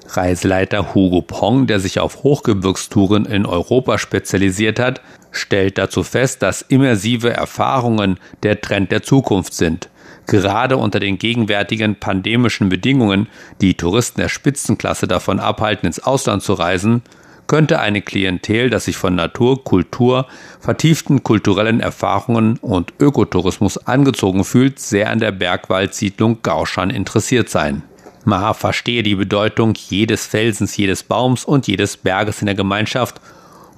Reiseleiter 0.09 0.95
Hugo 0.95 1.23
Pong, 1.23 1.69
der 1.69 1.79
sich 1.79 2.01
auf 2.01 2.25
Hochgebirgstouren 2.25 3.27
in 3.27 3.47
Europa 3.47 3.99
spezialisiert 3.99 4.81
hat, 4.81 5.01
stellt 5.31 5.79
dazu 5.79 6.03
fest, 6.03 6.43
dass 6.43 6.63
immersive 6.63 7.33
Erfahrungen 7.33 8.19
der 8.43 8.61
Trend 8.61 8.91
der 8.91 9.03
Zukunft 9.03 9.55
sind. 9.55 9.89
Gerade 10.31 10.77
unter 10.77 11.01
den 11.01 11.19
gegenwärtigen 11.19 11.97
pandemischen 11.97 12.69
Bedingungen, 12.69 13.27
die 13.61 13.75
Touristen 13.75 14.21
der 14.21 14.29
Spitzenklasse 14.29 15.09
davon 15.09 15.41
abhalten, 15.41 15.89
ins 15.89 15.99
Ausland 15.99 16.45
zu 16.45 16.53
reisen, 16.53 17.03
könnte 17.49 17.81
eine 17.81 18.01
Klientel, 18.01 18.71
das 18.71 18.85
sich 18.85 18.97
von 18.97 19.17
Natur, 19.17 19.65
Kultur, 19.65 20.29
vertieften 20.61 21.25
kulturellen 21.25 21.81
Erfahrungen 21.81 22.59
und 22.59 22.93
Ökotourismus 23.01 23.77
angezogen 23.89 24.45
fühlt, 24.45 24.79
sehr 24.79 25.11
an 25.11 25.19
der 25.19 25.33
Bergwaldsiedlung 25.33 26.43
Gaushan 26.43 26.91
interessiert 26.91 27.49
sein. 27.49 27.83
Ma 28.25 28.55
verstehe 28.55 29.03
die 29.03 29.17
Bedeutung 29.17 29.75
jedes 29.75 30.27
Felsens, 30.27 30.77
jedes 30.77 31.03
Baums 31.03 31.45
und 31.45 31.67
jedes 31.67 31.97
Berges 31.97 32.41
in 32.41 32.47
der 32.47 32.55
Gemeinschaft 32.55 33.21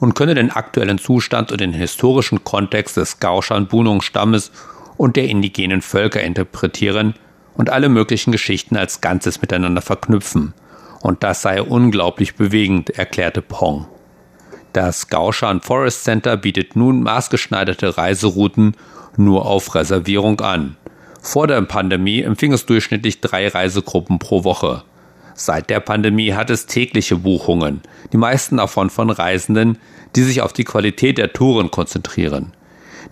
und 0.01 0.15
könne 0.15 0.35
den 0.35 0.51
aktuellen 0.51 0.99
Zustand 0.99 1.51
und 1.51 1.62
den 1.62 1.73
historischen 1.73 2.45
Kontext 2.45 2.99
des 2.99 3.21
Gaushan-Bunung-Stammes 3.21 4.53
und 5.03 5.17
der 5.17 5.29
indigenen 5.29 5.83
Völker 5.83 6.23
interpretieren 6.23 7.15
und 7.55 7.71
alle 7.71 7.88
möglichen 7.88 8.31
Geschichten 8.31 8.77
als 8.77 9.01
Ganzes 9.01 9.41
miteinander 9.41 9.83
verknüpfen. 9.83 10.55
Und 11.01 11.25
das 11.25 11.43
sei 11.43 11.61
unglaublich 11.61 12.37
bewegend, 12.37 12.91
erklärte 12.91 13.43
Pong. 13.43 13.88
Das 14.73 15.09
Gaushan 15.09 15.61
Forest 15.61 16.05
Center 16.05 16.37
bietet 16.37 16.77
nun 16.77 17.03
maßgeschneiderte 17.03 17.99
Reiserouten 17.99 18.77
nur 19.17 19.45
auf 19.45 19.75
Reservierung 19.75 20.41
an. 20.41 20.77
Vor 21.21 21.49
der 21.49 21.62
Pandemie 21.62 22.21
empfing 22.21 22.53
es 22.53 22.65
durchschnittlich 22.65 23.21
drei 23.21 23.49
Reisegruppen 23.49 24.21
pro 24.21 24.45
Woche. 24.45 24.85
Seit 25.35 25.69
der 25.69 25.81
Pandemie 25.81 26.35
hat 26.35 26.49
es 26.49 26.67
tägliche 26.67 27.17
Buchungen, 27.17 27.81
die 28.12 28.19
meisten 28.19 28.59
davon 28.59 28.88
von 28.88 29.11
Reisenden, 29.11 29.79
die 30.15 30.23
sich 30.23 30.43
auf 30.43 30.53
die 30.53 30.62
Qualität 30.62 31.19
der 31.19 31.33
Touren 31.33 31.73
konzentrieren. 31.73 32.53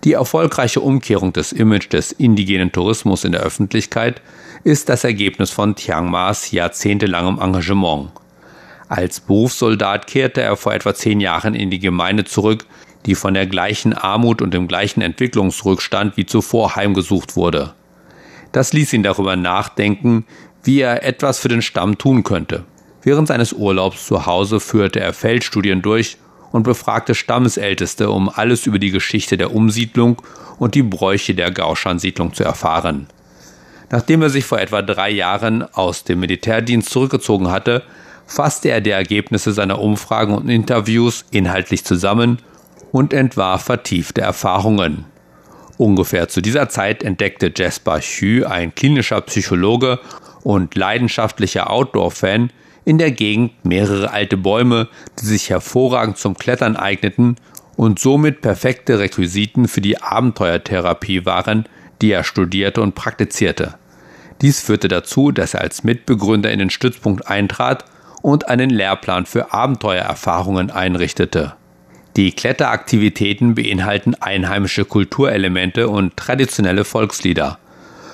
Die 0.03 0.13
erfolgreiche 0.13 0.81
Umkehrung 0.81 1.31
des 1.31 1.51
Image 1.51 1.93
des 1.93 2.11
indigenen 2.11 2.71
Tourismus 2.71 3.23
in 3.23 3.33
der 3.33 3.41
Öffentlichkeit 3.41 4.21
ist 4.63 4.89
das 4.89 5.03
Ergebnis 5.03 5.51
von 5.51 5.75
Tiang 5.75 6.09
Ma's 6.09 6.51
jahrzehntelangem 6.51 7.39
Engagement. 7.39 8.09
Als 8.89 9.19
Berufssoldat 9.19 10.07
kehrte 10.07 10.41
er 10.41 10.57
vor 10.57 10.73
etwa 10.73 10.95
zehn 10.95 11.19
Jahren 11.19 11.53
in 11.53 11.69
die 11.69 11.79
Gemeinde 11.79 12.23
zurück, 12.23 12.65
die 13.05 13.13
von 13.13 13.35
der 13.35 13.45
gleichen 13.45 13.93
Armut 13.93 14.41
und 14.41 14.53
dem 14.53 14.67
gleichen 14.67 15.01
Entwicklungsrückstand 15.01 16.17
wie 16.17 16.25
zuvor 16.25 16.75
heimgesucht 16.75 17.35
wurde. 17.35 17.73
Das 18.51 18.73
ließ 18.73 18.93
ihn 18.93 19.03
darüber 19.03 19.35
nachdenken, 19.35 20.25
wie 20.63 20.81
er 20.81 21.03
etwas 21.03 21.39
für 21.39 21.47
den 21.47 21.61
Stamm 21.61 21.97
tun 21.97 22.23
könnte. 22.23 22.65
Während 23.03 23.27
seines 23.27 23.53
Urlaubs 23.53 24.05
zu 24.07 24.25
Hause 24.25 24.59
führte 24.59 24.99
er 24.99 25.13
Feldstudien 25.13 25.81
durch 25.81 26.17
und 26.51 26.63
befragte 26.63 27.15
Stammesälteste, 27.15 28.09
um 28.09 28.29
alles 28.29 28.65
über 28.65 28.79
die 28.79 28.91
Geschichte 28.91 29.37
der 29.37 29.53
Umsiedlung 29.53 30.21
und 30.59 30.75
die 30.75 30.83
Bräuche 30.83 31.33
der 31.33 31.51
Gaushan-Siedlung 31.51 32.33
zu 32.33 32.43
erfahren. 32.43 33.07
Nachdem 33.89 34.21
er 34.21 34.29
sich 34.29 34.45
vor 34.45 34.59
etwa 34.59 34.81
drei 34.81 35.09
Jahren 35.09 35.63
aus 35.73 36.03
dem 36.03 36.21
Militärdienst 36.21 36.89
zurückgezogen 36.89 37.49
hatte, 37.51 37.83
fasste 38.25 38.69
er 38.69 38.79
die 38.79 38.91
Ergebnisse 38.91 39.51
seiner 39.51 39.79
Umfragen 39.79 40.33
und 40.33 40.49
Interviews 40.49 41.25
inhaltlich 41.31 41.83
zusammen 41.83 42.37
und 42.91 43.13
entwarf 43.13 43.63
vertiefte 43.63 44.21
Erfahrungen. 44.21 45.05
Ungefähr 45.77 46.27
zu 46.29 46.41
dieser 46.41 46.69
Zeit 46.69 47.03
entdeckte 47.03 47.51
Jasper 47.55 47.99
Hü, 47.99 48.45
ein 48.45 48.75
klinischer 48.75 49.19
Psychologe 49.21 49.99
und 50.43 50.75
leidenschaftlicher 50.75 51.69
Outdoor-Fan, 51.69 52.51
in 52.91 52.97
der 52.97 53.11
Gegend 53.11 53.53
mehrere 53.63 54.11
alte 54.11 54.35
Bäume, 54.35 54.89
die 55.17 55.25
sich 55.25 55.49
hervorragend 55.49 56.17
zum 56.17 56.35
Klettern 56.35 56.75
eigneten 56.75 57.37
und 57.77 57.99
somit 57.99 58.41
perfekte 58.41 58.99
Requisiten 58.99 59.69
für 59.69 59.79
die 59.79 60.01
Abenteuertherapie 60.01 61.25
waren, 61.25 61.69
die 62.01 62.11
er 62.11 62.25
studierte 62.25 62.81
und 62.81 62.93
praktizierte. 62.93 63.75
Dies 64.41 64.59
führte 64.59 64.89
dazu, 64.89 65.31
dass 65.31 65.53
er 65.53 65.61
als 65.61 65.85
Mitbegründer 65.85 66.51
in 66.51 66.59
den 66.59 66.69
Stützpunkt 66.69 67.27
eintrat 67.27 67.85
und 68.21 68.49
einen 68.49 68.69
Lehrplan 68.69 69.25
für 69.25 69.53
Abenteuererfahrungen 69.53 70.69
einrichtete. 70.69 71.53
Die 72.17 72.33
Kletteraktivitäten 72.33 73.55
beinhalten 73.55 74.15
einheimische 74.15 74.83
Kulturelemente 74.83 75.87
und 75.87 76.17
traditionelle 76.17 76.83
Volkslieder. 76.83 77.57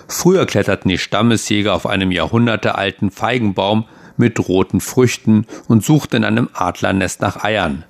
Früher 0.08 0.46
kletterten 0.46 0.90
die 0.90 1.00
Stammesjäger 1.00 1.74
auf 1.74 1.88
einem 1.88 2.12
jahrhundertealten 2.12 3.10
Feigenbaum 3.10 3.86
mit 4.18 4.48
roten 4.48 4.82
Früchten 4.82 5.46
und 5.68 5.84
suchten 5.84 6.18
in 6.18 6.24
einem 6.24 6.50
Adlernest 6.54 7.22
nach 7.22 7.44
Eiern. 7.44 7.84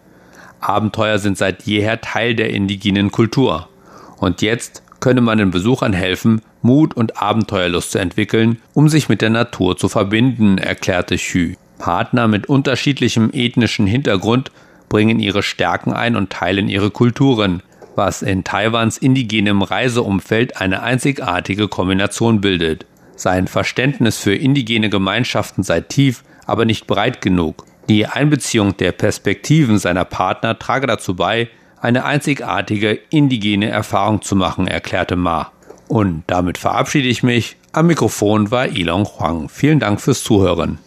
Abenteuer 0.59 1.19
sind 1.19 1.37
seit 1.37 1.63
jeher 1.63 2.01
Teil 2.01 2.35
der 2.35 2.49
indigenen 2.49 3.11
Kultur. 3.11 3.69
Und 4.17 4.41
jetzt 4.41 4.83
könne 4.99 5.21
man 5.21 5.37
den 5.37 5.51
Besuchern 5.51 5.93
helfen, 5.93 6.41
Mut 6.61 6.95
und 6.95 7.21
Abenteuerlust 7.21 7.91
zu 7.91 7.99
entwickeln, 7.99 8.61
um 8.73 8.89
sich 8.89 9.09
mit 9.09 9.21
der 9.21 9.29
Natur 9.29 9.77
zu 9.77 9.89
verbinden, 9.89 10.57
erklärte 10.57 11.15
Xu. 11.15 11.53
Partner 11.77 12.27
mit 12.27 12.47
unterschiedlichem 12.47 13.29
ethnischen 13.31 13.85
Hintergrund 13.85 14.51
bringen 14.89 15.19
ihre 15.19 15.43
Stärken 15.43 15.93
ein 15.93 16.15
und 16.15 16.31
teilen 16.31 16.69
ihre 16.69 16.89
Kulturen, 16.89 17.61
was 17.95 18.21
in 18.21 18.43
Taiwans 18.43 18.97
indigenem 18.97 19.61
Reiseumfeld 19.61 20.57
eine 20.59 20.83
einzigartige 20.83 21.67
Kombination 21.67 22.41
bildet. 22.41 22.85
Sein 23.17 23.47
Verständnis 23.47 24.19
für 24.19 24.35
indigene 24.35 24.89
Gemeinschaften 24.89 25.63
sei 25.63 25.81
tief, 25.81 26.23
aber 26.45 26.65
nicht 26.65 26.87
breit 26.87 27.19
genug. 27.19 27.65
Die 27.89 28.05
Einbeziehung 28.05 28.77
der 28.77 28.91
Perspektiven 28.91 29.79
seiner 29.79 30.05
Partner 30.05 30.57
trage 30.57 30.87
dazu 30.87 31.15
bei, 31.15 31.49
eine 31.81 32.05
einzigartige 32.05 32.99
indigene 33.09 33.69
Erfahrung 33.69 34.21
zu 34.21 34.35
machen, 34.35 34.67
erklärte 34.67 35.15
Ma. 35.15 35.51
Und 35.87 36.23
damit 36.27 36.57
verabschiede 36.57 37.07
ich 37.07 37.23
mich. 37.23 37.57
Am 37.71 37.87
Mikrofon 37.87 38.51
war 38.51 38.67
Ilon 38.67 39.05
Huang. 39.05 39.49
Vielen 39.49 39.79
Dank 39.79 39.99
fürs 39.99 40.23
Zuhören. 40.23 40.79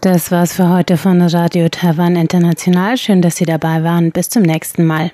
Das 0.00 0.30
war's 0.30 0.54
für 0.54 0.68
heute 0.68 0.96
von 0.96 1.20
Radio 1.22 1.68
Taiwan 1.68 2.16
International. 2.16 2.96
Schön, 2.96 3.22
dass 3.22 3.36
Sie 3.36 3.46
dabei 3.46 3.82
waren. 3.82 4.12
Bis 4.12 4.28
zum 4.28 4.42
nächsten 4.42 4.86
Mal. 4.86 5.12